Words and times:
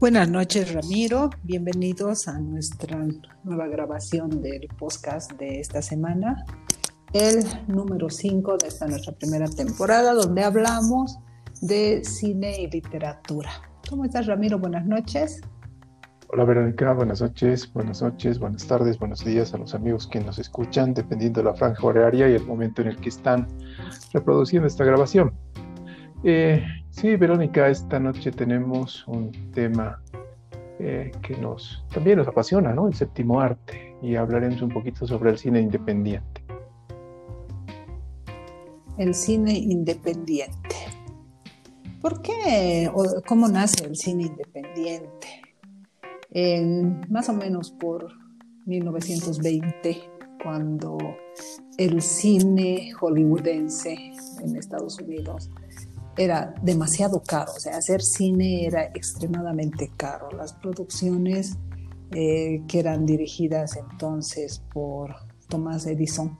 Buenas 0.00 0.30
noches, 0.30 0.72
Ramiro. 0.72 1.28
Bienvenidos 1.42 2.26
a 2.26 2.40
nuestra 2.40 3.06
nueva 3.44 3.68
grabación 3.68 4.40
del 4.40 4.66
podcast 4.78 5.32
de 5.32 5.60
esta 5.60 5.82
semana, 5.82 6.42
el 7.12 7.44
número 7.68 8.08
5 8.08 8.56
de 8.56 8.68
esta 8.68 8.86
nuestra 8.86 9.12
primera 9.12 9.46
temporada, 9.46 10.14
donde 10.14 10.42
hablamos 10.42 11.18
de 11.60 12.02
cine 12.02 12.62
y 12.62 12.70
literatura. 12.70 13.50
¿Cómo 13.90 14.06
estás, 14.06 14.26
Ramiro? 14.26 14.58
Buenas 14.58 14.86
noches. 14.86 15.42
Hola, 16.28 16.44
Verónica. 16.44 16.94
Buenas 16.94 17.20
noches, 17.20 17.70
buenas 17.70 18.00
noches, 18.00 18.38
buenas 18.38 18.66
tardes, 18.66 18.98
buenos 18.98 19.22
días 19.22 19.52
a 19.52 19.58
los 19.58 19.74
amigos 19.74 20.06
que 20.06 20.20
nos 20.20 20.38
escuchan, 20.38 20.94
dependiendo 20.94 21.42
de 21.42 21.50
la 21.50 21.54
franja 21.54 21.86
horaria 21.86 22.26
y 22.26 22.32
el 22.32 22.46
momento 22.46 22.80
en 22.80 22.88
el 22.88 22.96
que 22.96 23.10
están 23.10 23.46
reproduciendo 24.14 24.66
esta 24.66 24.82
grabación. 24.82 25.34
Eh, 26.24 26.64
Sí, 26.90 27.16
Verónica, 27.16 27.68
esta 27.68 27.98
noche 27.98 28.32
tenemos 28.32 29.06
un 29.06 29.30
tema 29.52 30.02
eh, 30.78 31.12
que 31.22 31.36
nos 31.36 31.84
también 31.92 32.18
nos 32.18 32.28
apasiona, 32.28 32.74
¿no? 32.74 32.88
El 32.88 32.94
séptimo 32.94 33.40
arte, 33.40 33.96
y 34.02 34.16
hablaremos 34.16 34.60
un 34.60 34.70
poquito 34.70 35.06
sobre 35.06 35.30
el 35.30 35.38
cine 35.38 35.60
independiente. 35.60 36.42
El 38.98 39.14
cine 39.14 39.52
independiente. 39.52 40.76
¿Por 42.00 42.22
qué 42.22 42.90
o 42.92 43.22
cómo 43.26 43.48
nace 43.48 43.84
el 43.84 43.96
cine 43.96 44.24
independiente? 44.24 45.28
más 47.08 47.28
o 47.28 47.32
menos 47.32 47.72
por 47.72 48.08
1920, 48.66 50.00
cuando 50.42 50.96
el 51.76 52.00
cine 52.00 52.92
hollywoodense 52.92 54.12
en 54.40 54.56
Estados 54.56 55.00
Unidos 55.00 55.50
era 56.16 56.54
demasiado 56.62 57.22
caro, 57.22 57.52
o 57.56 57.60
sea, 57.60 57.76
hacer 57.76 58.02
cine 58.02 58.66
era 58.66 58.84
extremadamente 58.94 59.90
caro. 59.96 60.30
Las 60.32 60.52
producciones 60.54 61.56
eh, 62.12 62.62
que 62.66 62.80
eran 62.80 63.06
dirigidas 63.06 63.76
entonces 63.76 64.62
por 64.72 65.14
Thomas 65.48 65.86
Edison 65.86 66.38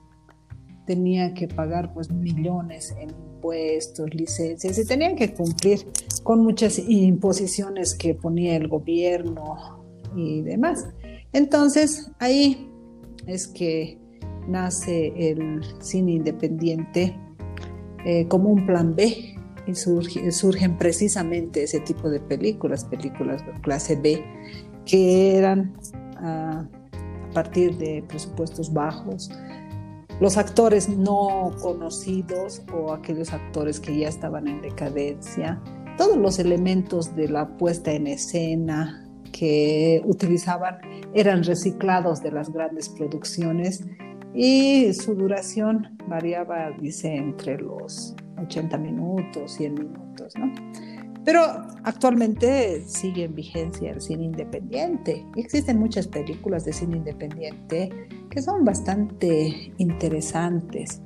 tenía 0.85 1.33
que 1.33 1.47
pagar 1.47 1.93
pues 1.93 2.11
millones 2.11 2.93
en 2.99 3.09
impuestos, 3.11 4.13
licencias 4.13 4.77
y 4.77 4.85
tenían 4.85 5.15
que 5.15 5.33
cumplir 5.33 5.87
con 6.23 6.43
muchas 6.43 6.77
imposiciones 6.77 7.95
que 7.95 8.13
ponía 8.13 8.55
el 8.55 8.67
gobierno 8.67 9.83
y 10.15 10.41
demás. 10.41 10.87
Entonces 11.33 12.11
ahí 12.19 12.69
es 13.25 13.47
que 13.47 13.97
nace 14.47 15.13
el 15.15 15.61
cine 15.79 16.13
independiente 16.13 17.17
eh, 18.05 18.27
como 18.27 18.49
un 18.49 18.65
plan 18.65 18.95
B 18.95 19.35
y 19.67 19.75
surgen 19.75 20.77
precisamente 20.77 21.63
ese 21.63 21.79
tipo 21.79 22.09
de 22.09 22.19
películas, 22.19 22.85
películas 22.85 23.45
de 23.45 23.53
clase 23.61 23.95
B, 23.95 24.23
que 24.85 25.37
eran 25.37 25.73
ah, 26.17 26.65
a 27.29 27.33
partir 27.33 27.77
de 27.77 28.03
presupuestos 28.07 28.73
bajos, 28.73 29.31
los 30.19 30.37
actores 30.37 30.89
no 30.89 31.55
conocidos 31.61 32.61
o 32.73 32.93
aquellos 32.93 33.33
actores 33.33 33.79
que 33.79 33.97
ya 33.97 34.07
estaban 34.07 34.47
en 34.47 34.61
decadencia, 34.61 35.61
todos 35.97 36.17
los 36.17 36.39
elementos 36.39 37.15
de 37.15 37.29
la 37.29 37.57
puesta 37.57 37.91
en 37.91 38.07
escena 38.07 39.07
que 39.31 40.01
utilizaban 40.05 40.77
eran 41.13 41.43
reciclados 41.43 42.21
de 42.21 42.31
las 42.31 42.51
grandes 42.51 42.89
producciones 42.89 43.83
y 44.33 44.93
su 44.93 45.15
duración 45.15 45.97
variaba, 46.07 46.71
dice, 46.79 47.15
entre 47.15 47.57
los 47.57 48.15
80 48.37 48.77
minutos, 48.77 49.51
100 49.53 49.73
minutos, 49.73 50.33
¿no? 50.37 50.51
Pero 51.23 51.41
actualmente 51.83 52.81
sigue 52.87 53.25
en 53.25 53.35
vigencia 53.35 53.91
el 53.91 54.01
cine 54.01 54.25
independiente. 54.25 55.23
Existen 55.35 55.77
muchas 55.77 56.07
películas 56.07 56.65
de 56.65 56.73
cine 56.73 56.97
independiente 56.97 57.89
que 58.29 58.41
son 58.41 58.65
bastante 58.65 59.71
interesantes. 59.77 61.01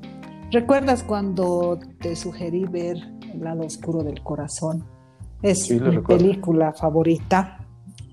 ¿Recuerdas 0.52 1.04
cuando 1.04 1.80
te 2.00 2.16
sugerí 2.16 2.64
ver 2.66 2.98
El 3.34 3.44
lado 3.44 3.66
oscuro 3.66 4.04
del 4.04 4.22
corazón? 4.24 4.86
Es 5.42 5.70
mi 5.70 6.00
película 6.00 6.72
favorita, 6.72 7.68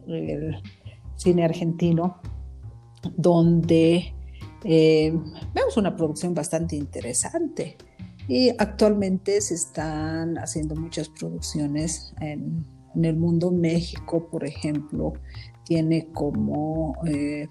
el 0.08 0.56
cine 1.14 1.44
argentino, 1.44 2.20
donde 3.16 4.12
eh, 4.64 5.12
vemos 5.54 5.76
una 5.76 5.96
producción 5.96 6.34
bastante 6.34 6.76
interesante 6.76 7.76
y 8.28 8.50
actualmente 8.50 9.40
se 9.40 9.54
están 9.54 10.38
haciendo 10.38 10.76
muchas 10.76 11.08
producciones 11.08 12.14
en, 12.20 12.64
el 13.02 13.16
mundo. 13.16 13.50
México, 13.50 14.28
por 14.30 14.44
ejemplo, 14.44 15.14
tiene 15.64 16.08
como 16.12 16.94
eh, 17.06 17.48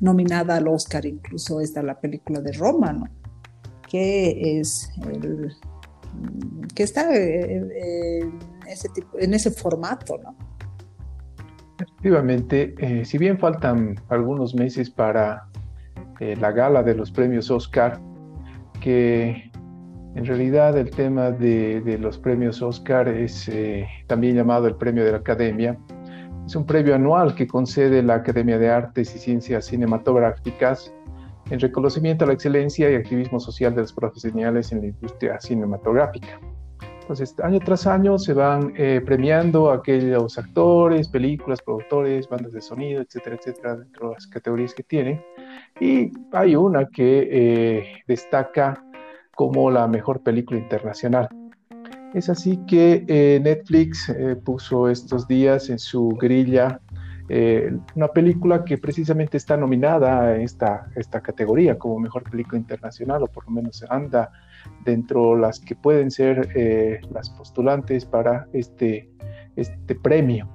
nominada 0.00 0.56
al 0.56 0.68
Oscar 0.68 1.04
incluso 1.04 1.60
esta 1.60 1.82
la 1.82 1.98
película 2.00 2.40
de 2.40 2.52
Roma, 2.52 2.92
¿no? 2.92 3.08
que 3.90 4.60
es 4.60 4.90
el, 5.04 5.52
que 6.74 6.84
está 6.84 7.12
eh, 7.14 8.20
en 8.20 8.38
ese, 8.68 8.88
tipo, 8.90 9.18
en 9.18 9.34
ese 9.34 9.50
formato, 9.50 10.16
¿no? 10.18 10.36
Efectivamente, 11.78 13.04
si 13.04 13.18
bien 13.18 13.38
faltan 13.38 13.96
algunos 14.08 14.54
meses 14.54 14.88
para 14.88 15.46
la 16.20 16.52
gala 16.52 16.82
de 16.82 16.94
los 16.94 17.10
premios 17.10 17.50
Oscar, 17.50 18.00
que 18.80 19.50
en 20.16 20.24
realidad 20.24 20.76
el 20.78 20.90
tema 20.90 21.30
de, 21.30 21.98
los 22.00 22.16
premios 22.18 22.62
Oscar 22.62 23.06
es 23.06 23.48
eh, 23.48 23.86
también 24.06 24.34
llamado 24.34 24.66
el 24.66 24.74
Premio 24.76 25.04
de 25.04 25.12
la 25.12 25.18
Academia. 25.18 25.78
Es 26.46 26.56
un 26.56 26.64
premio 26.64 26.94
anual 26.94 27.34
que 27.34 27.46
concede 27.46 28.02
la 28.02 28.14
Academia 28.14 28.58
de 28.58 28.70
Artes 28.70 29.14
y 29.14 29.18
Ciencias 29.18 29.66
Cinematográficas 29.66 30.90
en 31.50 31.60
reconocimiento 31.60 32.24
a 32.24 32.28
la 32.28 32.32
excelencia 32.32 32.90
y 32.90 32.94
activismo 32.94 33.38
social 33.38 33.74
de 33.74 33.82
los 33.82 33.92
profesionales 33.92 34.72
en 34.72 34.80
la 34.80 34.86
industria 34.86 35.38
cinematográfica. 35.38 36.40
Entonces, 37.02 37.38
año 37.40 37.60
tras 37.60 37.86
año 37.86 38.18
se 38.18 38.32
van 38.32 38.72
eh, 38.76 39.02
premiando 39.04 39.70
a 39.70 39.76
aquellos 39.76 40.38
actores, 40.38 41.08
películas, 41.08 41.60
productores, 41.62 42.26
bandas 42.28 42.52
de 42.52 42.62
sonido, 42.62 43.02
etcétera, 43.02 43.36
etcétera, 43.36 43.76
dentro 43.76 44.08
de 44.08 44.14
las 44.14 44.26
categorías 44.26 44.72
que 44.72 44.82
tienen. 44.82 45.22
Y 45.80 46.12
hay 46.32 46.56
una 46.56 46.86
que 46.86 47.28
eh, 47.30 48.02
destaca 48.06 48.82
como 49.36 49.70
la 49.70 49.86
mejor 49.86 50.22
película 50.22 50.58
internacional. 50.58 51.28
Es 52.14 52.30
así 52.30 52.58
que 52.66 53.04
eh, 53.06 53.38
Netflix 53.42 54.08
eh, 54.08 54.36
puso 54.36 54.88
estos 54.88 55.28
días 55.28 55.68
en 55.68 55.78
su 55.78 56.08
grilla 56.08 56.80
eh, 57.28 57.76
una 57.96 58.08
película 58.08 58.64
que 58.64 58.78
precisamente 58.78 59.36
está 59.36 59.56
nominada 59.56 60.22
a 60.22 60.36
esta, 60.36 60.88
esta 60.94 61.20
categoría 61.20 61.76
como 61.76 61.98
mejor 61.98 62.22
película 62.22 62.56
internacional, 62.56 63.24
o 63.24 63.26
por 63.26 63.44
lo 63.46 63.50
menos 63.50 63.84
anda 63.90 64.30
dentro 64.84 65.34
de 65.34 65.40
las 65.42 65.58
que 65.58 65.74
pueden 65.74 66.10
ser 66.12 66.48
las 67.12 67.28
postulantes 67.30 68.04
para 68.04 68.46
este, 68.52 69.10
este 69.56 69.96
premio. 69.96 70.48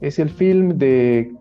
Es 0.00 0.20
el 0.20 0.30
film 0.30 0.78
de 0.78 1.32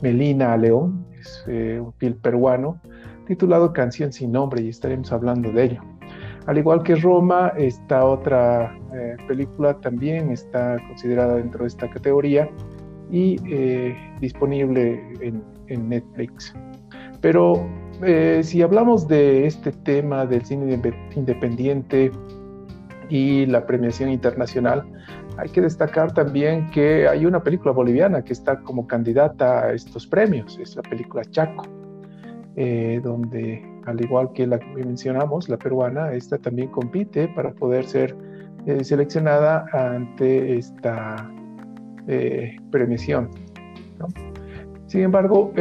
Melina 0.00 0.56
León, 0.56 1.04
es 1.24 1.80
un 1.80 1.92
film 1.94 2.14
peruano, 2.20 2.80
titulado 3.26 3.72
Canción 3.72 4.12
sin 4.12 4.32
nombre 4.32 4.62
y 4.62 4.68
estaremos 4.68 5.10
hablando 5.12 5.50
de 5.50 5.64
ello. 5.64 5.82
Al 6.46 6.58
igual 6.58 6.82
que 6.82 6.94
Roma, 6.96 7.52
esta 7.56 8.04
otra 8.04 8.76
eh, 8.92 9.16
película 9.26 9.74
también 9.80 10.30
está 10.30 10.76
considerada 10.88 11.36
dentro 11.36 11.62
de 11.62 11.68
esta 11.68 11.88
categoría 11.88 12.50
y 13.10 13.36
eh, 13.46 13.96
disponible 14.20 15.02
en, 15.20 15.42
Netflix. 15.88 16.54
Pero 17.22 17.66
eh, 18.02 18.40
si 18.44 18.60
hablamos 18.60 19.08
de 19.08 19.46
este 19.46 19.72
tema 19.72 20.26
del 20.26 20.44
cine 20.44 20.78
independiente 21.16 22.12
y 23.08 23.46
la 23.46 23.66
premiación 23.66 24.10
internacional, 24.10 24.84
hay 25.36 25.48
que 25.48 25.60
destacar 25.60 26.12
también 26.12 26.70
que 26.70 27.08
hay 27.08 27.26
una 27.26 27.42
película 27.42 27.72
boliviana 27.72 28.22
que 28.22 28.32
está 28.32 28.60
como 28.60 28.86
candidata 28.86 29.66
a 29.66 29.72
estos 29.72 30.06
premios, 30.06 30.58
es 30.60 30.76
la 30.76 30.82
película 30.82 31.24
Chaco. 31.24 31.64
Eh, 32.56 33.00
donde 33.02 33.64
al 33.84 34.00
igual 34.00 34.32
que 34.32 34.46
la 34.46 34.60
que 34.60 34.66
mencionamos, 34.76 35.48
la 35.48 35.56
peruana, 35.56 36.12
esta 36.12 36.38
también 36.38 36.68
compite 36.68 37.26
para 37.26 37.52
poder 37.52 37.84
ser 37.84 38.16
eh, 38.66 38.84
seleccionada 38.84 39.66
ante 39.72 40.58
esta 40.58 41.28
eh, 42.06 42.56
premiación. 42.70 43.28
Sin 44.86 45.00
embargo, 45.02 45.52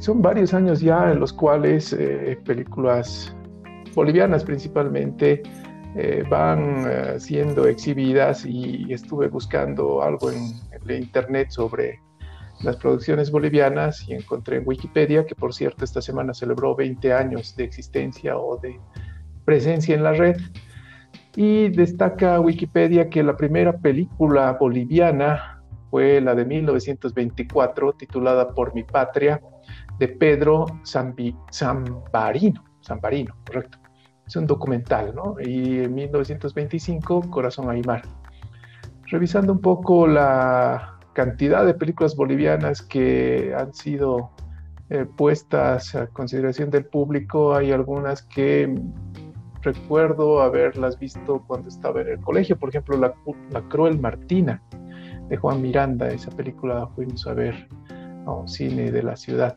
son 0.00 0.20
varios 0.20 0.52
años 0.52 0.80
ya 0.80 1.10
en 1.10 1.20
los 1.20 1.32
cuales 1.32 1.96
películas 2.44 3.34
bolivianas 3.94 4.44
principalmente 4.44 5.42
van 6.30 7.18
siendo 7.18 7.66
exhibidas 7.66 8.44
y 8.46 8.92
estuve 8.92 9.28
buscando 9.28 10.02
algo 10.02 10.30
en, 10.30 10.52
en 10.72 11.02
internet 11.02 11.50
sobre 11.50 12.00
las 12.62 12.76
producciones 12.76 13.30
bolivianas 13.30 14.08
y 14.08 14.14
encontré 14.14 14.56
en 14.56 14.64
Wikipedia, 14.66 15.24
que 15.26 15.34
por 15.34 15.54
cierto 15.54 15.84
esta 15.84 16.02
semana 16.02 16.34
celebró 16.34 16.74
20 16.74 17.12
años 17.12 17.54
de 17.56 17.64
existencia 17.64 18.36
o 18.36 18.56
de 18.56 18.80
presencia 19.44 19.94
en 19.94 20.02
la 20.02 20.12
red. 20.12 20.36
Y 21.36 21.68
destaca 21.68 22.40
Wikipedia 22.40 23.08
que 23.08 23.22
la 23.22 23.36
primera 23.36 23.78
película 23.78 24.56
boliviana 24.58 25.62
fue 25.90 26.20
la 26.20 26.34
de 26.34 26.44
1924, 26.44 27.92
titulada 27.92 28.48
Por 28.48 28.74
mi 28.74 28.82
patria, 28.82 29.40
de 29.98 30.08
Pedro 30.08 30.66
Zambarino, 30.84 32.64
Zambarino, 32.82 33.34
correcto. 33.46 33.78
Es 34.28 34.36
un 34.36 34.46
documental, 34.46 35.14
¿no? 35.14 35.36
Y 35.40 35.80
en 35.84 35.94
1925, 35.94 37.30
Corazón 37.30 37.70
Aymar. 37.70 38.02
Revisando 39.06 39.54
un 39.54 39.60
poco 39.60 40.06
la 40.06 40.98
cantidad 41.14 41.64
de 41.64 41.72
películas 41.72 42.14
bolivianas 42.14 42.82
que 42.82 43.54
han 43.56 43.72
sido 43.72 44.30
eh, 44.90 45.06
puestas 45.16 45.94
a 45.94 46.08
consideración 46.08 46.68
del 46.70 46.84
público, 46.84 47.54
hay 47.54 47.72
algunas 47.72 48.22
que 48.22 48.78
recuerdo 49.62 50.42
haberlas 50.42 50.98
visto 50.98 51.42
cuando 51.46 51.68
estaba 51.68 52.02
en 52.02 52.08
el 52.08 52.20
colegio, 52.20 52.58
por 52.58 52.68
ejemplo, 52.68 52.98
La, 52.98 53.14
la 53.50 53.62
Cruel 53.68 53.98
Martina 53.98 54.62
de 55.30 55.36
Juan 55.38 55.62
Miranda, 55.62 56.08
esa 56.08 56.30
película 56.30 56.86
fuimos 56.94 57.26
a 57.26 57.32
ver 57.32 57.66
a 58.26 58.32
un 58.32 58.46
cine 58.46 58.92
de 58.92 59.02
la 59.02 59.16
ciudad, 59.16 59.56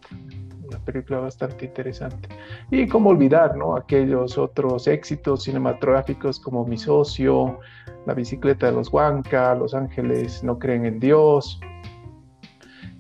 una 0.72 0.84
película 0.84 1.20
bastante 1.20 1.66
interesante. 1.66 2.30
Y 2.70 2.88
cómo 2.88 3.10
olvidar, 3.10 3.56
¿no? 3.56 3.76
Aquellos 3.76 4.38
otros 4.38 4.88
éxitos 4.88 5.44
cinematográficos 5.44 6.40
como 6.40 6.66
Mi 6.66 6.78
Socio, 6.78 7.60
La 8.06 8.14
Bicicleta 8.14 8.68
de 8.68 8.74
los 8.74 8.92
Huanca, 8.92 9.56
Los 9.56 9.74
Ángeles 9.74 10.44
No 10.44 10.58
Creen 10.58 10.86
en 10.86 11.00
Dios 11.00 11.60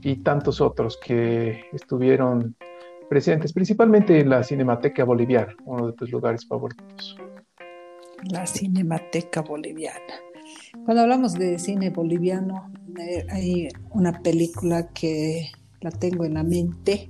y 0.01 0.17
tantos 0.17 0.61
otros 0.61 0.99
que 1.03 1.65
estuvieron 1.73 2.55
presentes, 3.09 3.53
principalmente 3.53 4.19
en 4.19 4.29
la 4.29 4.43
Cinemateca 4.43 5.03
Boliviana, 5.03 5.55
uno 5.65 5.87
de 5.87 5.93
tus 5.93 6.11
lugares 6.11 6.47
favoritos. 6.47 7.17
La 8.31 8.45
Cinemateca 8.45 9.41
Boliviana. 9.41 10.13
Cuando 10.85 11.03
hablamos 11.03 11.33
de 11.33 11.59
cine 11.59 11.89
boliviano, 11.89 12.71
eh, 12.99 13.25
hay 13.29 13.69
una 13.91 14.21
película 14.21 14.87
que 14.93 15.51
la 15.81 15.91
tengo 15.91 16.25
en 16.25 16.35
la 16.35 16.43
mente, 16.43 17.09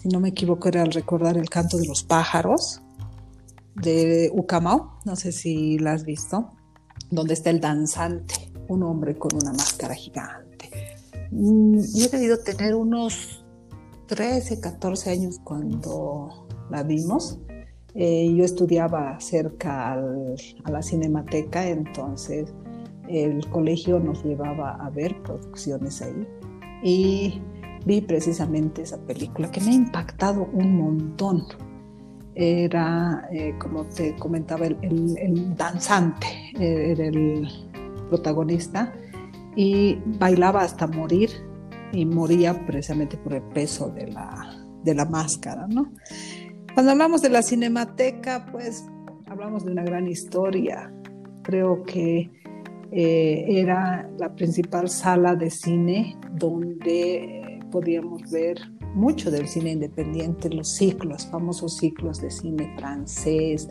si 0.00 0.08
no 0.08 0.20
me 0.20 0.30
equivoco 0.30 0.68
era 0.68 0.82
al 0.82 0.92
recordar 0.92 1.36
El 1.36 1.50
canto 1.50 1.76
de 1.76 1.86
los 1.86 2.02
pájaros 2.02 2.80
de 3.74 4.30
Ucamao, 4.34 4.98
no 5.04 5.16
sé 5.16 5.32
si 5.32 5.78
la 5.78 5.92
has 5.92 6.04
visto, 6.04 6.50
donde 7.10 7.34
está 7.34 7.50
el 7.50 7.60
danzante, 7.60 8.34
un 8.68 8.82
hombre 8.82 9.16
con 9.16 9.34
una 9.34 9.52
máscara 9.52 9.94
gigante. 9.94 10.70
Mm, 11.30 11.80
yo 11.94 12.06
he 12.06 12.08
debido 12.08 12.38
tener 12.38 12.74
unos 12.74 13.44
13, 14.06 14.60
14 14.60 15.10
años 15.10 15.38
cuando 15.44 16.46
la 16.70 16.82
vimos. 16.82 17.38
Eh, 17.94 18.32
yo 18.34 18.44
estudiaba 18.44 19.18
cerca 19.20 19.92
a 19.92 20.70
la 20.70 20.82
cinemateca, 20.82 21.68
entonces 21.68 22.52
el 23.08 23.48
colegio 23.50 23.98
nos 23.98 24.24
llevaba 24.24 24.72
a 24.72 24.90
ver 24.90 25.20
producciones 25.22 26.00
ahí 26.00 26.26
y 26.84 27.42
vi 27.84 28.00
precisamente 28.00 28.82
esa 28.82 28.98
película 28.98 29.50
que 29.50 29.60
me 29.60 29.70
ha 29.70 29.74
impactado 29.74 30.48
un 30.52 30.76
montón. 30.76 31.44
Era, 32.34 33.28
eh, 33.32 33.54
como 33.58 33.84
te 33.84 34.14
comentaba, 34.16 34.66
el, 34.66 35.56
danzante, 35.56 36.26
eh, 36.58 36.92
era 36.92 37.06
el 37.06 37.48
protagonista 38.08 38.92
y 39.56 39.98
bailaba 40.18 40.62
hasta 40.62 40.86
morir 40.86 41.30
y 41.92 42.06
moría 42.06 42.54
precisamente 42.66 43.16
por 43.16 43.34
el 43.34 43.42
peso 43.42 43.90
de 43.90 44.06
la, 44.08 44.56
de 44.84 44.94
la 44.94 45.04
máscara, 45.04 45.66
¿no? 45.66 45.92
Cuando 46.74 46.92
hablamos 46.92 47.20
de 47.20 47.30
la 47.30 47.42
cinemateca, 47.42 48.46
pues 48.52 48.86
hablamos 49.26 49.64
de 49.64 49.72
una 49.72 49.82
gran 49.82 50.06
historia. 50.06 50.92
Creo 51.42 51.82
que 51.82 52.30
eh, 52.92 53.44
era 53.48 54.08
la 54.18 54.34
principal 54.34 54.88
sala 54.88 55.36
de 55.36 55.50
cine 55.50 56.16
donde 56.32 57.39
podíamos 57.70 58.30
ver 58.30 58.60
mucho 58.94 59.30
del 59.30 59.46
cine 59.46 59.72
independiente, 59.72 60.50
los 60.50 60.68
ciclos, 60.68 61.26
famosos 61.26 61.76
ciclos 61.76 62.20
de 62.20 62.30
cine 62.30 62.74
francés, 62.76 63.68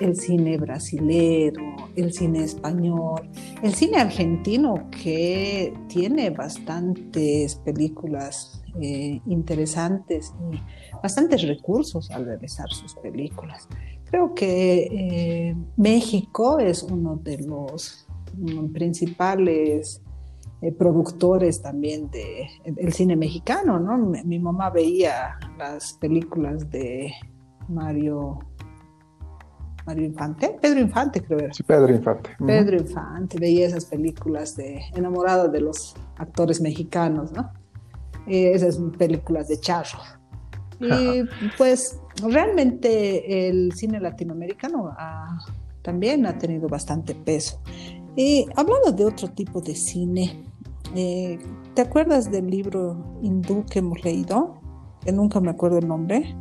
el 0.00 0.16
cine 0.16 0.56
brasilero, 0.56 1.62
el 1.94 2.12
cine 2.12 2.44
español, 2.44 3.28
el 3.62 3.74
cine 3.74 3.98
argentino 3.98 4.88
que 4.90 5.74
tiene 5.88 6.30
bastantes 6.30 7.56
películas 7.56 8.62
eh, 8.80 9.20
interesantes 9.26 10.32
y 10.50 10.58
bastantes 11.02 11.42
recursos 11.42 12.10
al 12.10 12.24
realizar 12.24 12.70
sus 12.70 12.94
películas. 12.94 13.68
Creo 14.10 14.34
que 14.34 14.88
eh, 14.90 15.56
México 15.76 16.58
es 16.58 16.82
uno 16.82 17.16
de 17.16 17.38
los 17.38 18.06
principales 18.72 20.02
eh, 20.62 20.70
productores 20.70 21.60
también 21.60 22.08
de, 22.10 22.48
del 22.64 22.92
cine 22.92 23.16
mexicano, 23.16 23.80
¿no? 23.80 23.98
Mi, 23.98 24.38
mamá 24.38 24.70
veía 24.70 25.36
las 25.58 25.94
películas 25.94 26.70
de 26.70 27.12
Mario 27.68 28.38
Mario 29.84 30.06
Infante, 30.06 30.56
Pedro 30.62 30.78
Infante 30.78 31.20
creo 31.20 31.40
era. 31.40 31.52
Sí, 31.52 31.64
Pedro 31.64 31.92
Infante. 31.92 32.30
Pedro 32.46 32.76
Infante, 32.76 33.40
veía 33.40 33.66
esas 33.66 33.86
películas 33.86 34.54
de 34.54 34.80
enamorado 34.94 35.48
de 35.48 35.62
los 35.62 35.96
actores 36.16 36.60
mexicanos, 36.60 37.32
¿no? 37.32 37.50
Eh, 38.28 38.52
esas 38.54 38.78
películas 38.96 39.48
de 39.48 39.58
charro. 39.58 39.98
Y 40.78 41.24
pues 41.58 41.98
realmente 42.24 43.48
el 43.48 43.72
cine 43.72 43.98
latinoamericano 43.98 44.94
también 45.82 46.24
ha 46.24 46.38
tenido 46.38 46.68
bastante 46.68 47.16
peso. 47.16 47.60
Eh, 48.16 48.44
hablando 48.54 48.92
de 48.92 49.06
otro 49.06 49.28
tipo 49.28 49.60
de 49.60 49.74
cine, 49.74 50.44
eh, 50.94 51.38
¿te 51.74 51.82
acuerdas 51.82 52.30
del 52.30 52.48
libro 52.50 53.18
hindú 53.22 53.64
que 53.66 53.80
hemos 53.80 54.02
leído? 54.04 54.60
Que 55.04 55.12
nunca 55.12 55.40
me 55.40 55.50
acuerdo 55.50 55.78
el 55.78 55.88
nombre. 55.88 56.34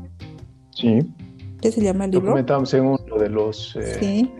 Sí. 0.71 0.99
¿Qué 1.61 1.71
se 1.71 1.81
llama 1.81 2.05
el 2.05 2.11
libro? 2.11 2.27
Lo 2.27 2.31
comentamos 2.33 2.73
en 2.73 2.85
uno 2.85 3.17
de 3.17 3.29
los 3.29 3.75
eh, 3.75 3.97
sí. 3.99 4.31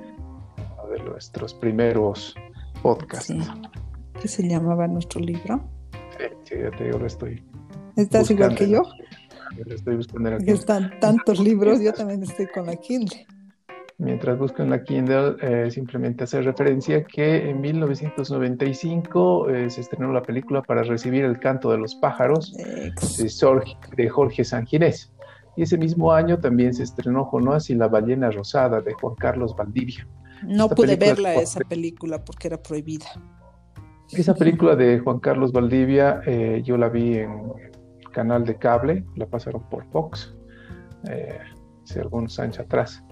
de 0.91 1.03
nuestros 1.03 1.53
primeros 1.53 2.35
podcasts. 2.81 3.27
Sí. 3.27 3.39
¿Qué 4.21 4.27
se 4.27 4.47
llamaba 4.47 4.87
nuestro 4.87 5.19
libro? 5.19 5.61
Sí, 6.17 6.25
sí 6.43 6.55
ya 6.61 6.71
te 6.71 6.85
digo, 6.85 6.99
lo 6.99 7.07
estoy. 7.07 7.43
¿Estás 7.95 8.29
igual 8.31 8.55
que 8.55 8.69
yo? 8.69 8.83
Lo 9.65 9.75
estoy 9.75 9.97
buscando 9.97 10.29
aquí. 10.35 10.49
Están 10.49 10.99
tantos 10.99 11.39
libros, 11.39 11.81
yo 11.81 11.93
también 11.93 12.23
estoy 12.23 12.47
con 12.47 12.67
la 12.67 12.75
Kindle 12.75 13.25
mientras 14.01 14.37
buscan 14.37 14.71
la 14.71 14.83
Kindle, 14.83 15.35
eh, 15.41 15.69
simplemente 15.69 16.23
hacer 16.23 16.43
referencia 16.43 17.03
que 17.03 17.49
en 17.49 17.61
1995 17.61 19.49
eh, 19.49 19.69
se 19.69 19.81
estrenó 19.81 20.11
la 20.11 20.23
película 20.23 20.63
para 20.63 20.81
recibir 20.81 21.23
el 21.23 21.39
canto 21.39 21.71
de 21.71 21.77
los 21.77 21.93
pájaros 21.95 22.51
de, 22.53 22.91
Jorge, 23.39 23.77
de 23.95 24.09
Jorge 24.09 24.43
Sanginés. 24.43 25.13
Y 25.55 25.63
ese 25.63 25.77
mismo 25.77 26.11
año 26.11 26.39
también 26.39 26.73
se 26.73 26.81
estrenó 26.83 27.25
Jonás 27.25 27.69
y 27.69 27.75
la 27.75 27.87
ballena 27.87 28.31
rosada 28.31 28.81
de 28.81 28.93
Juan 28.93 29.13
Carlos 29.15 29.55
Valdivia. 29.55 30.07
No 30.43 30.67
pude 30.67 30.95
verla 30.95 31.35
esa 31.35 31.59
película 31.59 32.25
porque 32.25 32.47
era 32.47 32.61
prohibida. 32.61 33.05
Esa 34.11 34.33
película 34.33 34.75
de 34.75 34.99
Juan 34.99 35.19
Carlos 35.19 35.51
Valdivia 35.51 36.21
eh, 36.25 36.61
yo 36.65 36.75
la 36.75 36.89
vi 36.89 37.19
en 37.19 37.51
el 37.99 38.09
canal 38.11 38.45
de 38.45 38.55
cable, 38.55 39.05
la 39.15 39.27
pasaron 39.27 39.61
por 39.69 39.85
Fox 39.91 40.35
hace 41.83 41.99
algunos 41.99 42.39
años 42.39 42.59
atrás. 42.59 43.03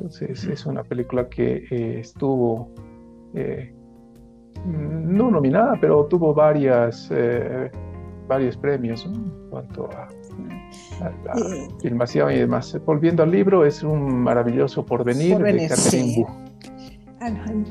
Entonces 0.00 0.44
es 0.44 0.64
una 0.64 0.82
película 0.82 1.28
que 1.28 1.62
eh, 1.70 2.00
estuvo 2.00 2.70
eh, 3.34 3.74
no 4.64 5.30
nominada, 5.30 5.76
pero 5.78 6.06
tuvo 6.06 6.32
varias, 6.32 7.08
eh, 7.10 7.70
varios 8.26 8.56
premios 8.56 9.04
en 9.04 9.30
cuanto 9.50 9.90
a, 9.90 10.08
la 11.24 11.34
filmación 11.82 12.32
y 12.32 12.38
demás. 12.38 12.78
Volviendo 12.86 13.22
al 13.22 13.30
libro, 13.30 13.66
es 13.66 13.82
un 13.82 14.22
maravilloso 14.22 14.86
porvenir, 14.86 15.36
de 15.36 15.68
Catherine 15.68 16.26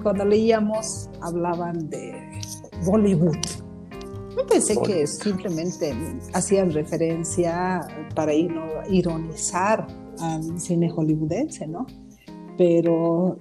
Cuando 0.03 0.25
leíamos 0.25 1.09
hablaban 1.21 1.89
de 1.89 2.13
Bollywood. 2.85 3.37
Yo 4.37 4.45
pensé 4.45 4.79
que 4.85 5.07
simplemente 5.07 5.95
hacían 6.33 6.71
referencia 6.71 7.81
para 8.13 8.33
ironizar 8.33 9.87
al 10.19 10.59
cine 10.59 10.91
hollywoodense, 10.91 11.67
¿no? 11.67 11.87
Pero 12.59 13.39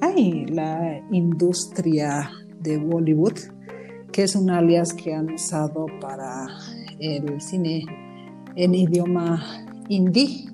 hay 0.00 0.44
la 0.46 1.00
industria 1.12 2.28
de 2.58 2.78
Bollywood, 2.78 3.38
que 4.10 4.24
es 4.24 4.34
un 4.34 4.50
alias 4.50 4.92
que 4.92 5.14
han 5.14 5.32
usado 5.32 5.86
para 6.00 6.48
el 6.98 7.40
cine 7.40 7.84
en 8.56 8.74
idioma 8.74 9.40
hindi, 9.88 10.48